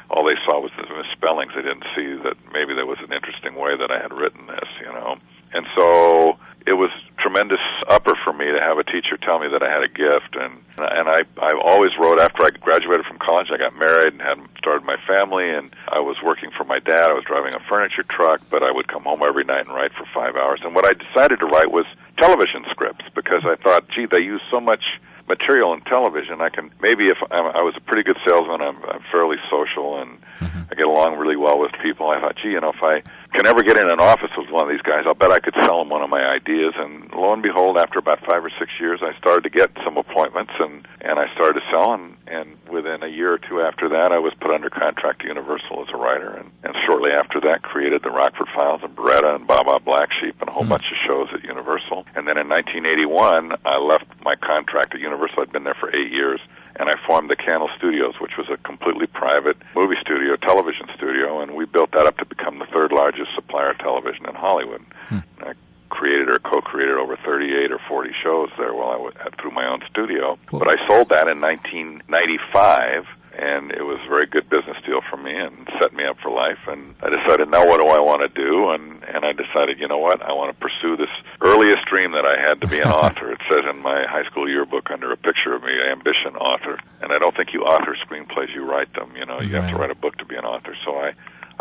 All 0.10 0.28
they 0.28 0.36
saw 0.44 0.60
was 0.60 0.72
the 0.76 0.84
misspellings. 0.92 1.54
They 1.56 1.64
didn't 1.64 1.88
see 1.96 2.20
that 2.28 2.36
maybe 2.52 2.76
there 2.76 2.86
was 2.86 3.00
an 3.00 3.16
interesting 3.16 3.56
way 3.56 3.80
that 3.80 3.90
I 3.90 4.02
had 4.04 4.12
written 4.12 4.46
this, 4.46 4.68
you 4.84 4.92
know. 4.92 5.16
And 5.54 5.66
so 5.76 6.36
it 6.68 6.74
was 6.74 6.92
tremendous 7.18 7.62
upper 7.88 8.14
for 8.24 8.34
me 8.34 8.46
to 8.46 8.60
have 8.62 8.78
a 8.78 8.84
teacher 8.84 9.18
tell 9.18 9.40
me 9.40 9.48
that 9.52 9.64
I 9.64 9.70
had 9.70 9.84
a 9.84 9.90
gift. 9.90 10.36
And 10.38 10.62
and 10.78 11.10
I 11.10 11.22
I 11.42 11.54
always 11.58 11.92
wrote 12.00 12.20
after 12.20 12.44
I 12.44 12.50
graduated 12.50 13.06
from 13.06 13.18
college 13.18 13.48
I 13.54 13.58
got 13.58 13.76
married 13.78 14.14
and 14.14 14.22
had 14.22 14.38
started 14.58 14.86
my 14.86 14.98
family. 15.08 15.50
And 15.50 15.74
I 15.88 16.00
was 16.00 16.18
working 16.24 16.52
for 16.56 16.64
my 16.64 16.80
dad. 16.80 17.10
I 17.10 17.14
was 17.14 17.26
driving 17.26 17.54
a 17.54 17.60
furniture 17.70 18.04
truck 18.04 18.42
but 18.50 18.64
I 18.64 18.72
would 18.72 18.88
come 18.88 19.04
home 19.04 19.22
every 19.28 19.44
night 19.44 19.66
and 19.66 19.74
write 19.74 19.94
for 19.94 20.06
5 20.14 20.36
hours. 20.36 20.62
And 20.64 20.76
what 20.76 20.86
I 20.86 20.94
decided 20.94 21.40
to 21.40 21.46
write 21.46 21.72
was 21.72 21.86
television 22.18 22.66
scripts 22.70 23.06
because 23.16 23.44
I 23.46 23.56
thought 23.62 23.90
gee 23.90 24.06
they 24.06 24.22
use 24.22 24.42
so 24.52 24.60
much 24.60 24.84
material 25.28 25.74
in 25.74 25.82
television. 25.82 26.42
I 26.42 26.50
can 26.50 26.72
maybe 26.82 27.06
if 27.08 27.18
I'm, 27.32 27.46
I 27.56 27.62
was 27.62 27.74
a 27.78 27.82
pretty 27.82 28.04
good 28.04 28.18
salesman 28.26 28.62
I'm, 28.62 28.78
I'm 28.86 29.04
fairly 29.12 29.38
social 29.50 30.02
and 30.02 30.20
mm-hmm. 30.40 30.61
Get 30.82 30.90
along 30.90 31.22
really 31.22 31.38
well 31.38 31.62
with 31.62 31.70
people 31.86 32.10
I 32.10 32.18
thought 32.18 32.42
gee 32.42 32.58
you 32.58 32.60
know 32.60 32.74
if 32.74 32.82
I 32.82 33.06
can 33.32 33.48
ever 33.48 33.64
get 33.64 33.80
in 33.80 33.88
an 33.88 34.00
office 34.04 34.32
with 34.36 34.52
one 34.52 34.68
of 34.68 34.72
these 34.72 34.84
guys, 34.84 35.08
I'll 35.08 35.16
bet 35.16 35.32
I 35.32 35.40
could 35.40 35.56
sell 35.64 35.80
them 35.80 35.90
one 35.90 36.04
of 36.04 36.10
my 36.10 36.20
ideas. 36.20 36.76
And 36.76 37.08
lo 37.16 37.32
and 37.32 37.42
behold, 37.42 37.78
after 37.80 37.98
about 37.98 38.20
five 38.28 38.44
or 38.44 38.52
six 38.60 38.72
years, 38.80 39.00
I 39.00 39.18
started 39.18 39.48
to 39.48 39.50
get 39.50 39.72
some 39.86 39.96
appointments, 39.96 40.52
and 40.60 40.86
and 41.00 41.16
I 41.16 41.32
started 41.34 41.64
to 41.64 41.66
sell. 41.72 41.94
And 41.96 42.18
and 42.28 42.60
within 42.68 43.04
a 43.04 43.08
year 43.08 43.32
or 43.32 43.40
two 43.40 43.62
after 43.62 43.88
that, 43.90 44.12
I 44.12 44.20
was 44.20 44.34
put 44.42 44.52
under 44.52 44.70
contract 44.70 45.22
to 45.22 45.28
Universal 45.28 45.88
as 45.88 45.88
a 45.94 45.98
writer. 45.98 46.36
And 46.36 46.52
and 46.64 46.76
shortly 46.86 47.16
after 47.16 47.40
that, 47.48 47.64
created 47.64 48.04
the 48.04 48.12
Rockford 48.12 48.52
Files 48.52 48.82
and 48.84 48.96
Baretta 48.96 49.36
and 49.36 49.48
Baa 49.48 49.80
Black 49.80 50.10
Sheep 50.20 50.36
and 50.42 50.50
a 50.50 50.52
whole 50.52 50.68
mm. 50.68 50.76
bunch 50.76 50.92
of 50.92 51.00
shows 51.08 51.32
at 51.34 51.44
Universal. 51.48 52.04
And 52.16 52.28
then 52.28 52.36
in 52.36 52.52
1981, 52.52 53.56
I 53.64 53.80
left 53.80 54.12
my 54.28 54.36
contract 54.36 54.94
at 54.94 55.00
Universal. 55.00 55.48
I'd 55.48 55.56
been 55.56 55.64
there 55.64 55.80
for 55.80 55.88
eight 55.96 56.12
years 56.12 56.42
and 56.76 56.90
I 56.90 56.94
formed 57.06 57.30
the 57.30 57.36
Cannell 57.36 57.70
Studios, 57.78 58.16
which 58.20 58.38
was 58.38 58.48
a 58.50 58.58
completely 58.58 59.08
private 59.08 59.58
movie 59.76 59.98
studio, 60.02 60.36
television 60.36 60.88
studio, 60.96 61.42
and 61.42 61.56
we 61.56 61.66
built 61.66 61.92
that 61.92 62.06
up 62.06 62.18
to 62.18 62.26
become 62.26 62.60
the 62.60 62.68
third 62.74 62.92
largest 62.92 63.34
supplier 63.36 63.72
of 63.72 63.80
television 63.80 64.28
in 64.28 64.36
Hollywood. 64.36 64.82
Hmm. 65.10 65.20
I 65.42 65.54
created 65.90 66.30
or 66.30 66.40
co-created 66.40 66.96
over 66.96 67.18
38 67.18 67.72
or 67.72 67.80
40 67.88 68.10
shows 68.24 68.50
there 68.58 68.74
while 68.74 68.90
I 68.90 68.98
was 68.98 69.14
through 69.40 69.52
my 69.52 69.68
own 69.68 69.82
studio. 69.90 70.40
But 70.52 70.70
I 70.70 70.76
sold 70.88 71.10
that 71.10 71.28
in 71.28 71.42
1995 71.42 73.06
and 73.34 73.72
it 73.72 73.84
was 73.84 74.00
a 74.06 74.10
very 74.10 74.28
good 74.28 74.50
business 74.50 74.78
deal 74.86 75.00
for 75.10 75.18
me 75.18 75.32
and 75.32 75.68
set 75.82 75.94
me 75.94 76.04
up 76.06 76.18
for 76.22 76.32
life. 76.32 76.60
And 76.68 76.96
I 77.02 77.10
decided 77.10 77.50
now 77.50 77.66
what 77.66 77.80
do 77.80 77.88
I 77.88 78.00
want 78.00 78.22
to 78.22 78.32
do? 78.32 78.70
And 78.72 79.04
and 79.04 79.26
I 79.26 79.32
decided 79.32 79.80
you 79.80 79.88
know 79.88 80.00
what? 80.00 80.22
I 80.22 80.34
want 80.34 80.52
to 80.54 80.58
pursue 80.60 80.98
this 80.98 81.12
earliest 81.42 81.86
dream 81.88 82.12
that 82.12 82.28
I 82.28 82.40
had 82.40 82.60
to 82.62 82.68
be 82.68 82.80
an 82.80 82.92
author. 83.04 83.32
It 83.32 83.42
says 83.50 83.62
in 83.70 83.80
my 83.80 84.06
high 84.08 84.24
school 84.30 84.50
yearbook 84.50 84.92
under 84.92 85.12
a 85.12 85.18
picture 85.18 85.56
of 85.56 85.64
me 85.64 85.74
ambition 85.92 86.36
author. 86.36 86.78
And 87.02 87.12
I 87.12 87.18
don't 87.18 87.36
think 87.36 87.54
you 87.54 87.64
author 87.64 87.96
screenplays 88.04 88.54
you 88.54 88.64
write 88.64 88.94
them. 88.94 89.16
You 89.16 89.26
know 89.26 89.40
you 89.40 89.56
right. 89.56 89.64
have 89.64 89.72
to 89.72 89.78
write 89.78 89.92
a 89.92 90.00
book 90.00 90.18
to 90.18 90.26
be 90.26 90.36
an 90.36 90.46
author. 90.46 90.76
So 90.86 90.96
I 90.96 91.14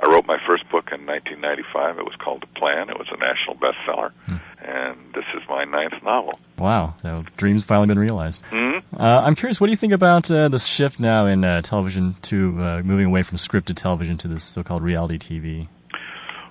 I 0.02 0.10
wrote 0.10 0.26
my 0.26 0.38
first 0.46 0.64
book 0.70 0.88
in 0.92 1.04
1995. 1.06 1.98
It 1.98 2.04
was 2.04 2.14
called 2.22 2.42
The 2.42 2.58
Plan. 2.58 2.88
It 2.88 2.98
was 2.98 3.08
a 3.12 3.18
national 3.18 3.56
bestseller, 3.56 4.12
hmm. 4.26 4.36
and 4.64 5.12
this 5.14 5.24
is 5.36 5.42
my 5.48 5.64
ninth 5.64 6.02
novel. 6.02 6.38
Wow! 6.58 6.94
So 7.02 7.24
dreams 7.36 7.64
finally 7.64 7.88
been 7.88 7.98
realized. 7.98 8.42
Mm-hmm. 8.50 8.96
Uh, 8.96 9.20
I'm 9.20 9.34
curious, 9.34 9.60
what 9.60 9.66
do 9.66 9.72
you 9.72 9.76
think 9.76 9.92
about 9.92 10.30
uh, 10.30 10.48
this 10.48 10.66
shift 10.66 11.00
now 11.00 11.26
in 11.26 11.44
uh, 11.44 11.62
television 11.62 12.16
to 12.22 12.36
uh, 12.60 12.82
moving 12.82 13.06
away 13.06 13.22
from 13.22 13.38
scripted 13.38 13.76
television 13.76 14.18
to 14.18 14.28
this 14.28 14.44
so-called 14.44 14.82
reality 14.82 15.18
TV? 15.18 15.68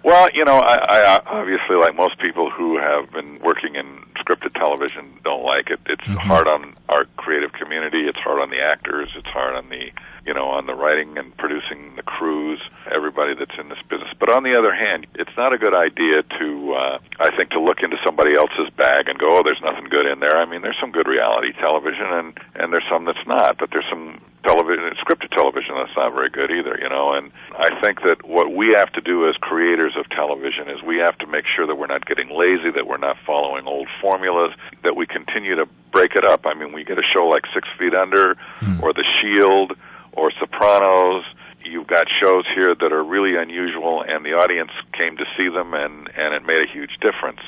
Well, 0.03 0.29
you 0.33 0.45
know, 0.45 0.55
I, 0.55 0.77
I 0.87 1.21
obviously, 1.25 1.75
like 1.79 1.95
most 1.95 2.19
people 2.19 2.49
who 2.49 2.77
have 2.79 3.11
been 3.11 3.39
working 3.43 3.75
in 3.75 3.99
scripted 4.23 4.53
television, 4.53 5.19
don't 5.23 5.43
like 5.43 5.69
it. 5.69 5.79
It's 5.87 6.03
mm-hmm. 6.03 6.27
hard 6.27 6.47
on 6.47 6.75
our 6.87 7.05
creative 7.17 7.51
community. 7.51 8.07
It's 8.07 8.19
hard 8.19 8.41
on 8.41 8.49
the 8.49 8.61
actors. 8.61 9.09
It's 9.17 9.27
hard 9.27 9.55
on 9.55 9.69
the 9.69 9.91
you 10.25 10.33
know, 10.33 10.49
on 10.49 10.65
the 10.65 10.73
writing 10.73 11.17
and 11.17 11.35
producing 11.37 11.95
the 11.95 12.03
crews, 12.03 12.59
everybody 12.91 13.33
that's 13.37 13.55
in 13.59 13.69
this 13.69 13.81
business. 13.89 14.09
But 14.19 14.29
on 14.29 14.43
the 14.43 14.55
other 14.57 14.73
hand, 14.73 15.07
it's 15.15 15.33
not 15.37 15.53
a 15.53 15.57
good 15.57 15.73
idea 15.73 16.23
to, 16.39 16.47
uh, 16.73 16.97
I 17.19 17.35
think, 17.35 17.51
to 17.51 17.61
look 17.61 17.79
into 17.81 17.97
somebody 18.05 18.35
else's 18.35 18.69
bag 18.75 19.07
and 19.07 19.17
go, 19.17 19.37
oh, 19.37 19.41
there's 19.43 19.61
nothing 19.63 19.89
good 19.89 20.05
in 20.05 20.19
there. 20.19 20.37
I 20.37 20.45
mean, 20.45 20.61
there's 20.61 20.79
some 20.79 20.91
good 20.91 21.07
reality 21.07 21.53
television, 21.59 22.07
and 22.09 22.37
and 22.55 22.73
there's 22.73 22.87
some 22.89 23.05
that's 23.05 23.25
not. 23.27 23.57
But 23.57 23.69
there's 23.71 23.87
some 23.89 24.21
television, 24.43 24.83
scripted 25.03 25.31
television 25.35 25.75
that's 25.75 25.95
not 25.95 26.13
very 26.13 26.29
good 26.29 26.51
either, 26.51 26.77
you 26.81 26.89
know. 26.89 27.13
And 27.13 27.31
I 27.57 27.79
think 27.81 28.01
that 28.03 28.23
what 28.23 28.53
we 28.53 28.75
have 28.77 28.91
to 28.93 29.01
do 29.01 29.27
as 29.27 29.35
creators 29.41 29.95
of 29.97 30.09
television 30.09 30.69
is 30.69 30.81
we 30.83 30.97
have 31.03 31.17
to 31.19 31.27
make 31.27 31.45
sure 31.55 31.67
that 31.67 31.75
we're 31.75 31.91
not 31.91 32.05
getting 32.05 32.29
lazy, 32.29 32.71
that 32.75 32.87
we're 32.87 33.01
not 33.01 33.17
following 33.25 33.67
old 33.67 33.87
formulas, 34.01 34.51
that 34.83 34.95
we 34.95 35.05
continue 35.05 35.55
to 35.55 35.65
break 35.91 36.15
it 36.15 36.23
up. 36.23 36.45
I 36.45 36.53
mean, 36.53 36.71
we 36.71 36.83
get 36.83 36.97
a 36.97 37.03
show 37.03 37.25
like 37.25 37.43
Six 37.53 37.67
Feet 37.77 37.95
Under 37.95 38.35
mm. 38.61 38.81
or 38.81 38.93
The 38.93 39.05
Shield 39.19 39.73
or 40.19 40.31
Sopranos. 40.39 41.23
You've 41.63 41.87
got 41.87 42.07
shows 42.21 42.45
here 42.55 42.75
that 42.75 42.91
are 42.91 43.03
really 43.03 43.35
unusual, 43.35 44.03
and 44.07 44.25
the 44.25 44.33
audience 44.33 44.71
came 44.93 45.17
to 45.17 45.25
see 45.37 45.49
them, 45.49 45.73
and 45.73 46.09
and 46.15 46.33
it 46.33 46.43
made 46.45 46.61
a 46.61 46.71
huge 46.71 46.97
difference. 47.01 47.41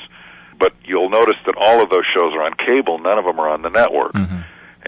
But 0.58 0.72
you'll 0.84 1.10
notice 1.10 1.40
that 1.46 1.56
all 1.56 1.82
of 1.82 1.90
those 1.90 2.04
shows 2.14 2.32
are 2.34 2.42
on 2.42 2.54
cable; 2.54 2.98
none 2.98 3.18
of 3.18 3.24
them 3.24 3.40
are 3.40 3.48
on 3.48 3.62
the 3.62 3.70
network. 3.70 4.12
Mm-hmm. 4.12 4.41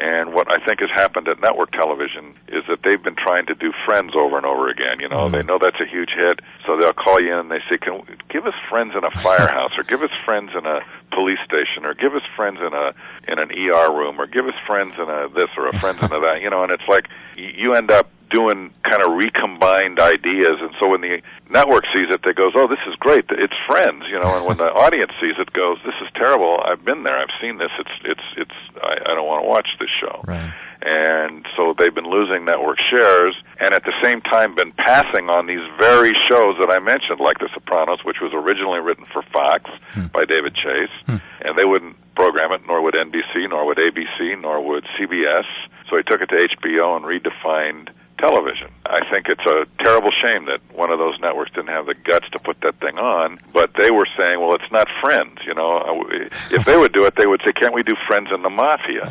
And 0.04 0.34
what 0.34 0.52
I 0.52 0.62
think 0.62 0.80
has 0.80 0.90
happened 0.90 1.28
at 1.28 1.40
network 1.40 1.72
television 1.72 2.36
is 2.48 2.62
that 2.68 2.80
they've 2.84 3.02
been 3.02 3.16
trying 3.16 3.46
to 3.46 3.54
do 3.54 3.72
Friends 3.86 4.12
over 4.14 4.36
and 4.36 4.44
over 4.44 4.68
again. 4.68 5.00
You 5.00 5.08
know, 5.08 5.24
mm-hmm. 5.24 5.32
they 5.34 5.42
know 5.42 5.58
that's 5.58 5.80
a 5.80 5.88
huge 5.88 6.10
hit, 6.14 6.40
so 6.66 6.76
they'll 6.76 6.92
call 6.92 7.22
you 7.22 7.32
in 7.32 7.38
and 7.38 7.50
they 7.50 7.64
say, 7.70 7.78
"Can 7.78 8.04
give 8.28 8.44
us 8.44 8.52
Friends 8.68 8.92
in 8.94 9.02
a 9.02 9.10
firehouse, 9.22 9.72
or 9.78 9.82
give 9.82 10.02
us 10.02 10.10
Friends 10.26 10.50
in 10.52 10.66
a 10.66 10.80
police 11.10 11.40
station, 11.42 11.86
or 11.86 11.94
give 11.94 12.14
us 12.14 12.20
Friends 12.36 12.58
in 12.60 12.74
a 12.74 12.92
in 13.32 13.38
an 13.38 13.48
ER 13.48 13.96
room, 13.96 14.20
or 14.20 14.26
give 14.26 14.44
us 14.44 14.54
Friends 14.66 14.92
in 14.98 15.08
a 15.08 15.30
this 15.32 15.48
or 15.56 15.68
a 15.68 15.80
Friends 15.80 16.00
in 16.02 16.12
a 16.12 16.20
that." 16.20 16.42
You 16.42 16.50
know, 16.50 16.62
and 16.62 16.70
it's 16.70 16.86
like 16.86 17.08
you 17.36 17.72
end 17.72 17.90
up 17.90 18.10
doing 18.34 18.74
kind 18.82 19.00
of 19.02 19.14
recombined 19.14 20.02
ideas 20.02 20.58
and 20.58 20.74
so 20.80 20.90
when 20.90 21.00
the 21.00 21.22
network 21.50 21.86
sees 21.94 22.10
it 22.10 22.18
they 22.26 22.34
goes 22.34 22.50
oh 22.58 22.66
this 22.66 22.82
is 22.90 22.94
great 22.98 23.24
it's 23.30 23.54
friends 23.66 24.02
you 24.10 24.18
know 24.18 24.34
and 24.34 24.44
when 24.44 24.58
the 24.58 24.66
audience 24.84 25.12
sees 25.22 25.38
it 25.38 25.52
goes 25.52 25.78
this 25.86 25.94
is 26.02 26.10
terrible 26.18 26.58
i've 26.66 26.84
been 26.84 27.04
there 27.04 27.16
i've 27.16 27.32
seen 27.40 27.58
this 27.58 27.70
it's 27.78 27.94
it's 28.02 28.26
it's 28.36 28.58
i, 28.82 28.98
I 29.06 29.14
don't 29.14 29.26
want 29.26 29.44
to 29.44 29.48
watch 29.48 29.70
this 29.78 29.88
show 30.02 30.18
right. 30.26 30.50
and 30.82 31.46
so 31.56 31.78
they've 31.78 31.94
been 31.94 32.10
losing 32.10 32.44
network 32.44 32.78
shares 32.90 33.38
and 33.62 33.72
at 33.72 33.84
the 33.86 33.94
same 34.02 34.20
time 34.20 34.58
been 34.58 34.72
passing 34.72 35.30
on 35.30 35.46
these 35.46 35.62
very 35.78 36.12
shows 36.26 36.58
that 36.58 36.74
i 36.74 36.82
mentioned 36.82 37.20
like 37.22 37.38
the 37.38 37.48
sopranos 37.54 38.02
which 38.02 38.18
was 38.18 38.34
originally 38.34 38.80
written 38.80 39.06
for 39.14 39.22
fox 39.30 39.70
hmm. 39.94 40.10
by 40.10 40.26
david 40.26 40.58
chase 40.58 40.90
hmm. 41.06 41.22
and 41.46 41.54
they 41.54 41.64
wouldn't 41.64 41.94
program 42.18 42.50
it 42.50 42.66
nor 42.66 42.82
would 42.82 42.94
nbc 42.94 43.46
nor 43.48 43.64
would 43.64 43.78
abc 43.78 44.18
nor 44.42 44.58
would 44.58 44.84
cbs 44.98 45.46
so 45.86 45.96
he 45.96 46.02
took 46.02 46.20
it 46.20 46.26
to 46.26 46.34
hbo 46.34 46.96
and 46.98 47.06
redefined 47.06 47.94
television. 48.18 48.68
I 48.86 49.00
think 49.12 49.26
it's 49.28 49.44
a 49.46 49.66
terrible 49.82 50.10
shame 50.10 50.46
that 50.46 50.60
one 50.74 50.90
of 50.90 50.98
those 50.98 51.18
networks 51.20 51.52
didn't 51.52 51.70
have 51.70 51.86
the 51.86 51.94
guts 51.94 52.26
to 52.32 52.38
put 52.38 52.60
that 52.62 52.78
thing 52.80 52.98
on, 52.98 53.38
but 53.52 53.70
they 53.78 53.90
were 53.90 54.06
saying, 54.18 54.40
well, 54.40 54.54
it's 54.54 54.70
not 54.70 54.88
Friends, 55.02 55.38
you 55.46 55.54
know. 55.54 55.78
Uh, 55.78 56.28
if 56.50 56.64
they 56.64 56.76
would 56.76 56.92
do 56.92 57.04
it, 57.04 57.14
they 57.16 57.26
would 57.26 57.40
say, 57.44 57.52
can't 57.52 57.74
we 57.74 57.82
do 57.82 57.94
Friends 58.08 58.28
and 58.30 58.44
the 58.44 58.50
Mafia? 58.50 59.10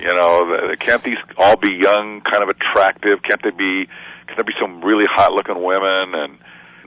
you 0.00 0.12
know, 0.12 0.74
can't 0.80 1.02
these 1.04 1.20
all 1.38 1.56
be 1.56 1.72
young, 1.72 2.20
kind 2.22 2.42
of 2.42 2.48
attractive? 2.48 3.22
Can't 3.22 3.42
they 3.42 3.50
be, 3.50 3.86
can 4.26 4.36
there 4.36 4.44
be 4.44 4.56
some 4.60 4.84
really 4.84 5.06
hot 5.08 5.32
looking 5.32 5.62
women 5.62 6.14
and, 6.14 6.38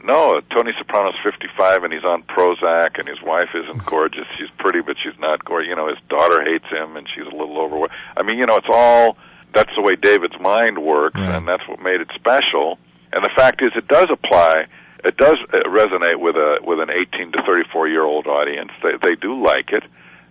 no, 0.03 0.41
Tony 0.53 0.71
Soprano's 0.77 1.15
55 1.23 1.83
and 1.85 1.93
he's 1.93 2.03
on 2.03 2.23
Prozac 2.23 2.99
and 2.99 3.07
his 3.07 3.21
wife 3.23 3.55
isn't 3.55 3.85
gorgeous. 3.89 4.27
She's 4.37 4.49
pretty, 4.59 4.81
but 4.81 4.97
she's 5.01 5.17
not 5.17 5.43
gorgeous. 5.45 5.69
You 5.69 5.77
know, 5.77 5.87
his 5.87 5.97
daughter 6.09 6.43
hates 6.43 6.67
him 6.69 6.97
and 6.97 7.07
she's 7.07 7.25
a 7.25 7.35
little 7.35 7.57
overweight. 7.57 7.91
I 8.17 8.23
mean, 8.23 8.37
you 8.37 8.45
know, 8.45 8.57
it's 8.57 8.67
all 8.69 9.15
that's 9.53 9.71
the 9.75 9.81
way 9.81 9.95
David's 9.95 10.39
mind 10.39 10.77
works, 10.79 11.19
right. 11.19 11.35
and 11.35 11.47
that's 11.47 11.67
what 11.67 11.79
made 11.81 12.01
it 12.01 12.09
special. 12.15 12.77
And 13.11 13.23
the 13.23 13.31
fact 13.35 13.61
is, 13.61 13.71
it 13.75 13.87
does 13.87 14.09
apply. 14.11 14.65
It 15.03 15.17
does 15.17 15.37
uh, 15.53 15.69
resonate 15.69 16.19
with 16.19 16.35
a 16.35 16.57
with 16.63 16.79
an 16.79 16.89
18 16.89 17.31
to 17.33 17.43
34 17.45 17.87
year 17.87 18.03
old 18.03 18.27
audience. 18.27 18.71
They 18.83 18.97
they 19.01 19.15
do 19.15 19.41
like 19.41 19.69
it. 19.71 19.83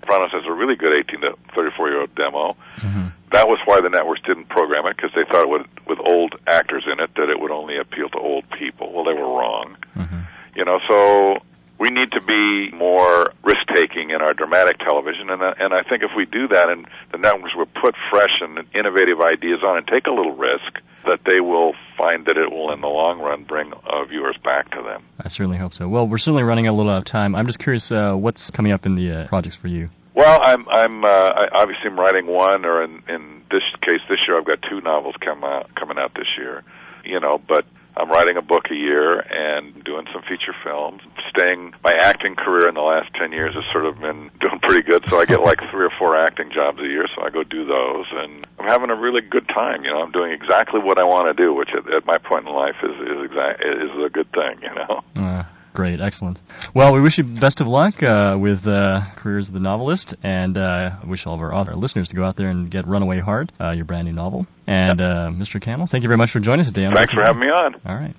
Sopranos 0.02 0.32
has 0.32 0.42
a 0.48 0.52
really 0.52 0.74
good 0.74 0.92
18 0.92 1.20
to 1.20 1.36
34 1.54 1.88
year 1.88 2.00
old 2.00 2.14
demo. 2.16 2.56
Mm-hmm. 2.78 3.08
That 3.30 3.46
was 3.46 3.58
why 3.64 3.80
the 3.80 3.88
networks 3.88 4.20
didn't 4.26 4.48
program 4.48 4.86
it 4.86 4.96
because 4.96 5.12
they 5.14 5.22
thought 5.30 5.42
it 5.42 5.48
would, 5.48 5.66
with 5.86 5.98
old 6.04 6.34
actors 6.46 6.84
in 6.90 6.98
it 7.00 7.14
that 7.14 7.30
it 7.30 7.40
would 7.40 7.52
only 7.52 7.78
appeal 7.78 8.08
to 8.10 8.18
old 8.18 8.44
people. 8.50 8.92
Well, 8.92 9.04
they 9.04 9.14
were 9.14 9.28
wrong. 9.28 9.76
Mm-hmm. 9.96 10.20
You 10.56 10.64
know, 10.64 10.80
so 10.88 11.38
we 11.82 11.90
need 11.90 12.12
to 12.12 12.22
be 12.22 12.70
more 12.70 13.34
risk 13.42 13.66
taking 13.74 14.10
in 14.10 14.22
our 14.22 14.32
dramatic 14.34 14.78
television, 14.78 15.30
and 15.30 15.42
uh, 15.42 15.54
and 15.58 15.74
I 15.74 15.82
think 15.82 16.04
if 16.04 16.12
we 16.16 16.26
do 16.26 16.46
that, 16.46 16.70
and 16.70 16.86
the 17.10 17.18
networks 17.18 17.56
will 17.56 17.66
put 17.66 17.96
fresh 18.08 18.38
and 18.40 18.56
innovative 18.72 19.18
ideas 19.20 19.66
on 19.66 19.78
and 19.78 19.86
take 19.88 20.06
a 20.06 20.14
little 20.14 20.36
risk, 20.36 20.78
that 21.10 21.18
they 21.26 21.40
will 21.40 21.74
find 21.98 22.26
that 22.26 22.36
it 22.38 22.52
will, 22.52 22.72
in 22.72 22.80
the 22.80 22.86
long 22.86 23.18
run, 23.18 23.42
bring 23.42 23.72
uh, 23.72 24.04
viewers 24.04 24.36
back 24.44 24.70
to 24.70 24.82
them. 24.82 25.02
I 25.18 25.26
certainly 25.26 25.58
hope 25.58 25.74
so. 25.74 25.88
Well, 25.88 26.06
we're 26.06 26.18
certainly 26.18 26.44
running 26.44 26.68
a 26.68 26.72
little 26.72 26.92
out 26.92 26.98
of 26.98 27.04
time. 27.04 27.34
I'm 27.34 27.46
just 27.46 27.58
curious, 27.58 27.90
uh, 27.90 28.12
what's 28.14 28.52
coming 28.52 28.70
up 28.70 28.86
in 28.86 28.94
the 28.94 29.12
uh, 29.12 29.26
projects 29.26 29.56
for 29.56 29.66
you? 29.66 29.88
Well, 30.14 30.38
I'm 30.40 30.68
I'm 30.68 31.04
uh, 31.04 31.08
I 31.08 31.48
obviously 31.52 31.90
I'm 31.90 31.98
writing 31.98 32.28
one, 32.28 32.64
or 32.64 32.84
in 32.84 33.02
in 33.08 33.42
this 33.50 33.64
case 33.80 34.02
this 34.08 34.20
year 34.28 34.38
I've 34.38 34.46
got 34.46 34.62
two 34.70 34.80
novels 34.82 35.16
come 35.18 35.42
out 35.42 35.74
coming 35.74 35.98
out 35.98 36.14
this 36.14 36.30
year. 36.38 36.62
You 37.04 37.18
know, 37.18 37.40
but 37.44 37.64
I'm 37.96 38.10
writing 38.10 38.36
a 38.36 38.42
book 38.42 38.70
a 38.70 38.74
year 38.74 39.20
and 39.20 39.84
doing 39.84 40.06
some 40.12 40.22
feature 40.22 40.54
films. 40.64 41.02
Staying 41.28 41.74
my 41.84 41.92
acting 41.98 42.34
career 42.36 42.68
in 42.68 42.74
the 42.74 42.80
last 42.80 43.10
ten 43.14 43.32
years 43.32 43.54
has 43.54 43.64
sort 43.72 43.86
of 43.86 44.00
been 44.00 44.30
doing 44.40 44.58
pretty 44.62 44.82
good. 44.82 45.04
So 45.10 45.18
I 45.18 45.24
get 45.24 45.42
like 45.42 45.58
three 45.70 45.84
or 45.84 45.92
four 45.98 46.16
acting 46.16 46.50
jobs 46.52 46.78
a 46.80 46.88
year. 46.88 47.06
So 47.14 47.22
I 47.22 47.30
go 47.30 47.42
do 47.42 47.64
those, 47.64 48.06
and 48.12 48.46
I'm 48.58 48.68
having 48.68 48.90
a 48.90 48.96
really 48.96 49.20
good 49.20 49.46
time. 49.48 49.84
You 49.84 49.92
know, 49.92 50.00
I'm 50.00 50.12
doing 50.12 50.32
exactly 50.32 50.80
what 50.80 50.98
I 50.98 51.04
want 51.04 51.34
to 51.34 51.42
do, 51.42 51.52
which 51.54 51.70
at, 51.76 51.84
at 51.92 52.06
my 52.06 52.18
point 52.18 52.46
in 52.46 52.52
life 52.52 52.76
is 52.82 52.96
is 52.96 53.24
exact 53.24 53.60
is 53.60 53.90
a 54.04 54.10
good 54.10 54.30
thing. 54.32 54.62
You 54.62 54.74
know. 54.74 55.02
Uh, 55.16 55.44
Great, 55.74 56.00
excellent. 56.00 56.38
Well, 56.74 56.92
we 56.92 57.00
wish 57.00 57.16
you 57.16 57.24
best 57.24 57.62
of 57.62 57.66
luck 57.66 58.02
uh, 58.02 58.36
with 58.38 58.66
uh, 58.66 59.00
careers 59.16 59.48
of 59.48 59.54
the 59.54 59.60
novelist, 59.60 60.14
and 60.22 60.58
uh, 60.58 60.96
wish 61.06 61.26
all 61.26 61.34
of 61.34 61.40
our 61.40 61.54
other 61.54 61.74
listeners 61.74 62.08
to 62.08 62.16
go 62.16 62.24
out 62.24 62.36
there 62.36 62.48
and 62.48 62.70
get 62.70 62.86
Runaway 62.86 63.20
Heart, 63.20 63.52
uh, 63.58 63.70
your 63.70 63.86
brand 63.86 64.06
new 64.06 64.12
novel. 64.12 64.46
And 64.66 65.00
uh, 65.00 65.30
Mr. 65.32 65.60
Cannell, 65.60 65.86
thank 65.86 66.02
you 66.02 66.08
very 66.08 66.18
much 66.18 66.30
for 66.30 66.40
joining 66.40 66.60
us 66.60 66.66
today. 66.66 66.86
Thanks 66.94 67.14
for 67.14 67.22
having 67.22 67.40
me 67.40 67.46
on. 67.46 67.74
All 67.86 67.94
right. 67.94 68.14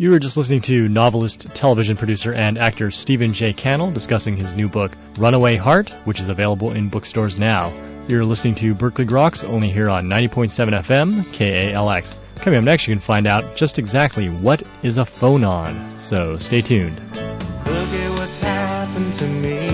You 0.00 0.12
were 0.12 0.20
just 0.20 0.36
listening 0.36 0.60
to 0.62 0.88
novelist, 0.88 1.52
television 1.54 1.96
producer, 1.96 2.32
and 2.32 2.56
actor 2.56 2.92
Stephen 2.92 3.32
J. 3.32 3.52
Cannell 3.52 3.90
discussing 3.90 4.36
his 4.36 4.54
new 4.54 4.68
book, 4.68 4.92
Runaway 5.16 5.56
Heart, 5.56 5.90
which 6.04 6.20
is 6.20 6.28
available 6.28 6.70
in 6.70 6.88
bookstores 6.88 7.36
now. 7.36 7.74
You're 8.06 8.24
listening 8.24 8.54
to 8.56 8.76
Berkeley 8.76 9.06
Groks 9.06 9.42
only 9.42 9.72
here 9.72 9.90
on 9.90 10.06
90.7 10.06 10.84
FM, 10.84 11.10
KALX. 11.34 12.14
Coming 12.36 12.58
up 12.60 12.64
next, 12.64 12.86
you 12.86 12.94
can 12.94 13.00
find 13.00 13.26
out 13.26 13.56
just 13.56 13.80
exactly 13.80 14.28
what 14.28 14.62
is 14.84 14.98
a 14.98 15.02
phonon. 15.02 16.00
So 16.00 16.38
stay 16.38 16.62
tuned. 16.62 17.00
Look 17.16 17.18
at 17.66 18.10
what's 18.20 18.38
happened 18.38 19.12
to 19.14 19.26
me. 19.26 19.68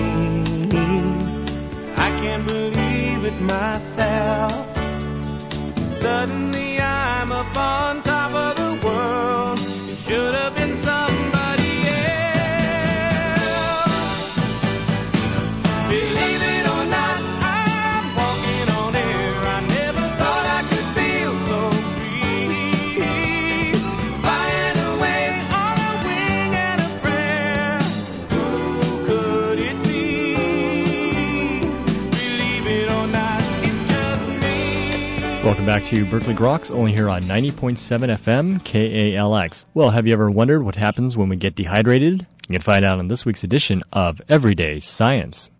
I 1.97 2.09
can't 2.17 2.47
believe 2.47 3.25
it 3.25 3.39
myself. 3.41 4.75
Suddenly 5.91 6.79
I'm 6.79 7.31
up 7.31 7.55
on 7.55 8.01
top 8.01 8.33
of 8.33 8.55
the 8.55 8.64
Welcome 35.45 35.67
back 35.67 35.83
to 35.83 36.03
Berkeley 36.05 36.33
Groks, 36.33 36.71
only 36.71 36.91
here 36.91 37.07
on 37.07 37.21
90.7 37.21 37.77
FM 38.17 38.59
KALX. 38.63 39.65
Well, 39.75 39.91
have 39.91 40.07
you 40.07 40.13
ever 40.13 40.31
wondered 40.31 40.63
what 40.63 40.75
happens 40.75 41.15
when 41.15 41.29
we 41.29 41.35
get 41.35 41.53
dehydrated? 41.53 42.25
You 42.49 42.53
can 42.53 42.63
find 42.63 42.83
out 42.83 42.99
in 42.99 43.07
this 43.07 43.27
week's 43.27 43.43
edition 43.43 43.83
of 43.93 44.19
Everyday 44.27 44.79
Science. 44.79 45.51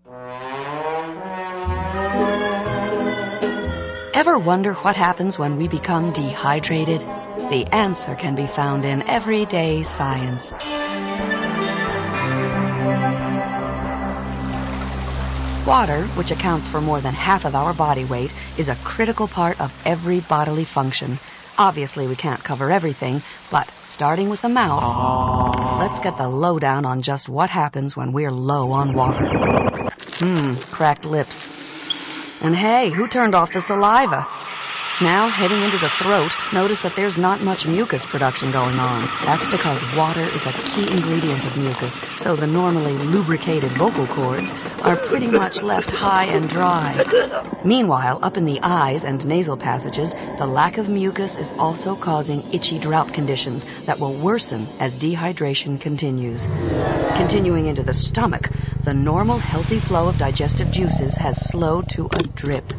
Ever 4.12 4.38
wonder 4.38 4.74
what 4.74 4.96
happens 4.96 5.38
when 5.38 5.56
we 5.56 5.68
become 5.68 6.12
dehydrated? 6.12 7.02
The 7.02 7.68
answer 7.70 8.16
can 8.16 8.34
be 8.34 8.48
found 8.48 8.84
in 8.84 9.08
Everyday 9.08 9.84
Science. 9.84 10.52
Water, 15.66 16.06
which 16.14 16.30
accounts 16.30 16.68
for 16.68 16.80
more 16.80 17.00
than 17.00 17.12
half 17.12 17.44
of 17.44 17.56
our 17.56 17.72
body 17.72 18.04
weight, 18.04 18.32
is 18.56 18.68
a 18.68 18.76
critical 18.76 19.26
part 19.26 19.60
of 19.60 19.72
every 19.84 20.20
bodily 20.20 20.64
function. 20.64 21.18
Obviously, 21.58 22.06
we 22.06 22.14
can't 22.14 22.44
cover 22.44 22.70
everything, 22.70 23.20
but 23.50 23.68
starting 23.80 24.30
with 24.30 24.42
the 24.42 24.48
mouth, 24.48 25.80
let's 25.80 25.98
get 25.98 26.16
the 26.18 26.28
lowdown 26.28 26.86
on 26.86 27.02
just 27.02 27.28
what 27.28 27.50
happens 27.50 27.96
when 27.96 28.12
we're 28.12 28.30
low 28.30 28.70
on 28.70 28.94
water. 28.94 29.26
Hmm, 30.18 30.54
cracked 30.70 31.04
lips. 31.04 31.48
And 32.42 32.54
hey, 32.54 32.90
who 32.90 33.08
turned 33.08 33.34
off 33.34 33.52
the 33.52 33.60
saliva? 33.60 34.35
Now, 35.00 35.28
heading 35.28 35.60
into 35.60 35.76
the 35.76 35.90
throat, 35.90 36.34
notice 36.54 36.80
that 36.80 36.94
there's 36.94 37.18
not 37.18 37.42
much 37.42 37.66
mucus 37.66 38.06
production 38.06 38.50
going 38.50 38.80
on. 38.80 39.10
That's 39.20 39.46
because 39.46 39.84
water 39.84 40.26
is 40.26 40.46
a 40.46 40.54
key 40.54 40.88
ingredient 40.90 41.44
of 41.44 41.54
mucus, 41.54 42.00
so 42.16 42.34
the 42.34 42.46
normally 42.46 42.96
lubricated 42.96 43.72
vocal 43.72 44.06
cords 44.06 44.54
are 44.80 44.96
pretty 44.96 45.30
much 45.30 45.62
left 45.62 45.90
high 45.90 46.26
and 46.26 46.48
dry. 46.48 47.04
Meanwhile, 47.66 48.20
up 48.22 48.36
in 48.36 48.44
the 48.44 48.60
eyes 48.62 49.04
and 49.04 49.26
nasal 49.26 49.56
passages, 49.56 50.14
the 50.36 50.46
lack 50.46 50.78
of 50.78 50.88
mucus 50.88 51.36
is 51.36 51.52
also 51.58 51.96
causing 51.96 52.44
itchy 52.52 52.78
drought 52.78 53.12
conditions 53.12 53.66
that 53.86 53.98
will 53.98 54.14
worsen 54.14 54.68
as 54.78 54.94
dehydration 54.94 55.80
continues. 55.80 56.46
Continuing 57.16 57.66
into 57.66 57.82
the 57.82 57.92
stomach, 57.92 58.52
the 58.84 58.94
normal 58.94 59.40
healthy 59.40 59.80
flow 59.80 60.06
of 60.06 60.16
digestive 60.16 60.70
juices 60.70 61.16
has 61.16 61.36
slowed 61.38 61.88
to 61.88 62.08
a 62.12 62.22
drip. 62.22 62.72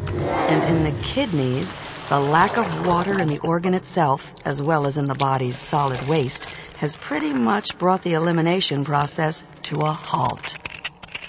And 0.47 0.63
in 0.63 0.85
the 0.85 0.93
kidneys, 1.03 1.75
the 2.07 2.21
lack 2.21 2.55
of 2.55 2.85
water 2.85 3.19
in 3.19 3.27
the 3.27 3.39
organ 3.39 3.73
itself, 3.73 4.33
as 4.45 4.61
well 4.61 4.85
as 4.85 4.97
in 4.97 5.07
the 5.07 5.15
body's 5.15 5.57
solid 5.57 6.07
waste, 6.07 6.47
has 6.77 6.95
pretty 6.95 7.33
much 7.33 7.77
brought 7.77 8.03
the 8.03 8.13
elimination 8.13 8.85
process 8.85 9.43
to 9.63 9.83
a 9.83 9.91
halt. 9.91 10.55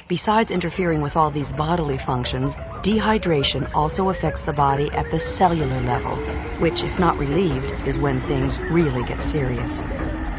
Besides 0.06 0.52
interfering 0.52 1.02
with 1.02 1.16
all 1.16 1.32
these 1.32 1.52
bodily 1.52 1.98
functions, 1.98 2.56
dehydration 2.82 3.70
also 3.74 4.08
affects 4.08 4.42
the 4.42 4.52
body 4.52 4.90
at 4.92 5.10
the 5.10 5.20
cellular 5.20 5.80
level, 5.80 6.16
which, 6.58 6.82
if 6.82 6.98
not 6.98 7.18
relieved, 7.18 7.74
is 7.86 7.98
when 7.98 8.20
things 8.20 8.58
really 8.58 9.04
get 9.04 9.22
serious. 9.22 9.82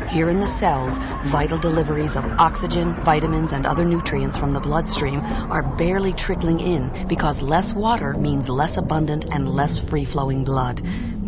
Here 0.09 0.29
in 0.29 0.39
the 0.39 0.47
cells, 0.47 0.97
vital 1.25 1.59
deliveries 1.59 2.15
of 2.15 2.25
oxygen, 2.39 2.95
vitamins, 2.95 3.51
and 3.51 3.65
other 3.65 3.85
nutrients 3.85 4.37
from 4.37 4.51
the 4.51 4.59
bloodstream 4.59 5.21
are 5.21 5.61
barely 5.61 6.13
trickling 6.13 6.59
in 6.59 7.07
because 7.07 7.41
less 7.41 7.73
water 7.73 8.13
means 8.13 8.49
less 8.49 8.77
abundant 8.77 9.25
and 9.31 9.47
less 9.47 9.77
free 9.79 10.05
flowing 10.05 10.43
blood. 10.43 10.79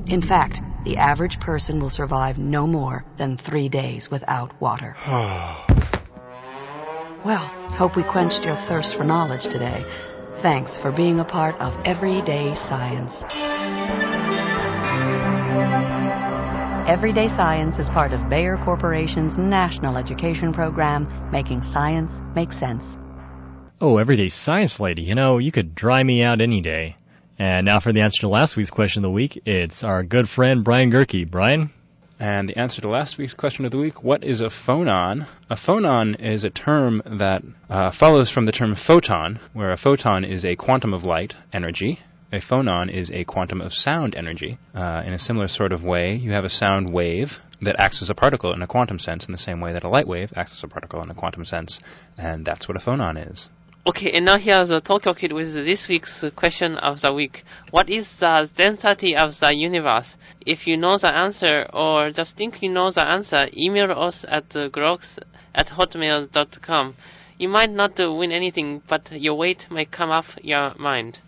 In 0.07 0.21
fact, 0.21 0.61
the 0.83 0.97
average 0.97 1.39
person 1.39 1.79
will 1.79 1.91
survive 1.91 2.39
no 2.39 2.65
more 2.65 3.05
than 3.17 3.37
three 3.37 3.69
days 3.69 4.09
without 4.09 4.59
water. 4.59 4.95
Well, 7.23 7.45
hope 7.77 7.95
we 7.95 8.01
quenched 8.01 8.45
your 8.45 8.55
thirst 8.55 8.95
for 8.95 9.03
knowledge 9.03 9.43
today. 9.43 9.85
Thanks 10.41 10.75
for 10.75 10.91
being 10.91 11.19
a 11.19 11.23
part 11.23 11.61
of 11.61 11.77
Everyday 11.85 12.55
Science. 12.55 13.23
Everyday 16.89 17.27
Science 17.27 17.77
is 17.77 17.87
part 17.87 18.11
of 18.11 18.27
Bayer 18.27 18.57
Corporation's 18.57 19.37
national 19.37 19.97
education 19.97 20.51
program, 20.51 21.29
making 21.31 21.61
science 21.61 22.19
make 22.33 22.53
sense. 22.53 22.97
Oh, 23.79 23.99
Everyday 23.99 24.29
Science 24.29 24.79
Lady, 24.79 25.03
you 25.03 25.13
know, 25.13 25.37
you 25.37 25.51
could 25.51 25.75
dry 25.75 26.01
me 26.01 26.23
out 26.23 26.41
any 26.41 26.61
day. 26.61 26.95
And 27.37 27.67
now 27.67 27.79
for 27.79 27.93
the 27.93 28.01
answer 28.01 28.21
to 28.21 28.27
last 28.27 28.57
week's 28.57 28.71
question 28.71 29.05
of 29.05 29.09
the 29.09 29.13
week, 29.13 29.43
it's 29.45 29.83
our 29.83 30.01
good 30.01 30.27
friend 30.27 30.63
Brian 30.63 30.89
Gerke. 30.89 31.29
Brian? 31.29 31.69
And 32.21 32.47
the 32.47 32.59
answer 32.59 32.83
to 32.83 32.87
last 32.87 33.17
week's 33.17 33.33
question 33.33 33.65
of 33.65 33.71
the 33.71 33.79
week 33.79 34.03
what 34.03 34.23
is 34.23 34.41
a 34.41 34.45
phonon? 34.45 35.25
A 35.49 35.55
phonon 35.55 36.23
is 36.23 36.43
a 36.43 36.51
term 36.51 37.01
that 37.03 37.41
uh, 37.67 37.89
follows 37.89 38.29
from 38.29 38.45
the 38.45 38.51
term 38.51 38.75
photon, 38.75 39.39
where 39.53 39.71
a 39.71 39.75
photon 39.75 40.23
is 40.23 40.45
a 40.45 40.55
quantum 40.55 40.93
of 40.93 41.07
light 41.07 41.33
energy. 41.51 41.99
A 42.31 42.37
phonon 42.37 42.93
is 42.93 43.09
a 43.09 43.23
quantum 43.23 43.59
of 43.59 43.73
sound 43.73 44.13
energy. 44.15 44.59
Uh, 44.75 45.01
in 45.03 45.13
a 45.13 45.19
similar 45.19 45.47
sort 45.47 45.73
of 45.73 45.83
way, 45.83 46.13
you 46.13 46.33
have 46.33 46.45
a 46.45 46.49
sound 46.49 46.93
wave 46.93 47.39
that 47.59 47.79
acts 47.79 48.03
as 48.03 48.11
a 48.11 48.15
particle 48.15 48.53
in 48.53 48.61
a 48.61 48.67
quantum 48.67 48.99
sense, 48.99 49.25
in 49.25 49.31
the 49.31 49.39
same 49.39 49.59
way 49.59 49.73
that 49.73 49.83
a 49.83 49.89
light 49.89 50.07
wave 50.07 50.31
acts 50.35 50.51
as 50.51 50.63
a 50.63 50.67
particle 50.67 51.01
in 51.01 51.09
a 51.09 51.15
quantum 51.15 51.43
sense, 51.43 51.79
and 52.19 52.45
that's 52.45 52.67
what 52.67 52.77
a 52.77 52.79
phonon 52.79 53.31
is. 53.31 53.49
Okay, 53.83 54.11
and 54.11 54.25
now 54.25 54.37
here's 54.37 54.69
a 54.69 54.79
Tokyo 54.79 55.13
Kid 55.15 55.31
with 55.31 55.55
this 55.55 55.87
week's 55.87 56.23
question 56.35 56.75
of 56.77 57.01
the 57.01 57.11
week. 57.11 57.43
What 57.71 57.89
is 57.89 58.19
the 58.19 58.47
density 58.55 59.15
of 59.17 59.39
the 59.39 59.55
universe? 59.55 60.17
If 60.45 60.67
you 60.67 60.77
know 60.77 60.97
the 60.97 61.11
answer 61.11 61.65
or 61.73 62.11
just 62.11 62.37
think 62.37 62.61
you 62.61 62.71
know 62.71 62.91
the 62.91 63.11
answer, 63.11 63.47
email 63.57 63.91
us 63.91 64.23
at 64.27 64.49
groks 64.49 65.17
at 65.55 65.69
hotmail.com. 65.69 66.95
You 67.39 67.49
might 67.49 67.71
not 67.71 67.97
win 67.97 68.31
anything, 68.31 68.83
but 68.87 69.11
your 69.13 69.33
weight 69.33 69.65
might 69.71 69.89
come 69.89 70.11
off 70.11 70.37
your 70.43 70.75
mind. 70.77 71.19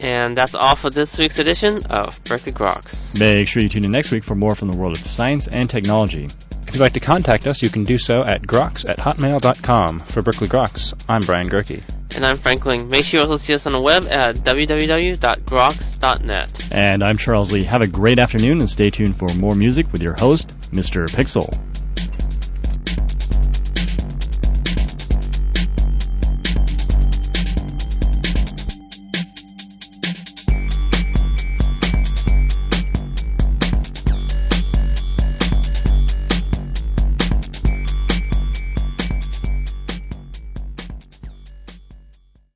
And 0.00 0.34
that's 0.34 0.54
all 0.54 0.76
for 0.76 0.88
this 0.88 1.18
week's 1.18 1.38
edition 1.38 1.84
of 1.90 2.24
Berkeley 2.24 2.52
Groks. 2.52 3.18
Make 3.18 3.46
sure 3.48 3.62
you 3.62 3.68
tune 3.68 3.84
in 3.84 3.92
next 3.92 4.10
week 4.10 4.24
for 4.24 4.34
more 4.34 4.54
from 4.54 4.70
the 4.70 4.76
world 4.78 4.98
of 4.98 5.06
science 5.06 5.46
and 5.48 5.68
technology. 5.68 6.30
If 6.74 6.78
you'd 6.78 6.86
like 6.86 6.94
to 6.94 7.00
contact 7.00 7.46
us, 7.46 7.62
you 7.62 7.70
can 7.70 7.84
do 7.84 7.98
so 7.98 8.24
at 8.24 8.42
groks 8.42 8.84
at 8.88 8.98
hotmail.com. 8.98 10.00
For 10.00 10.22
Berkeley 10.22 10.48
Groks, 10.48 10.92
I'm 11.08 11.20
Brian 11.20 11.48
Gerke. 11.48 11.84
And 12.16 12.26
I'm 12.26 12.36
Franklin. 12.36 12.88
Make 12.88 13.04
sure 13.04 13.20
you 13.20 13.26
also 13.26 13.36
see 13.36 13.54
us 13.54 13.64
on 13.68 13.74
the 13.74 13.80
web 13.80 14.08
at 14.10 14.34
www.groks.net. 14.34 16.68
And 16.72 17.04
I'm 17.04 17.16
Charles 17.16 17.52
Lee. 17.52 17.62
Have 17.62 17.82
a 17.82 17.86
great 17.86 18.18
afternoon 18.18 18.58
and 18.58 18.68
stay 18.68 18.90
tuned 18.90 19.16
for 19.16 19.28
more 19.34 19.54
music 19.54 19.92
with 19.92 20.02
your 20.02 20.14
host, 20.14 20.52
Mr. 20.72 21.06
Pixel. 21.06 21.73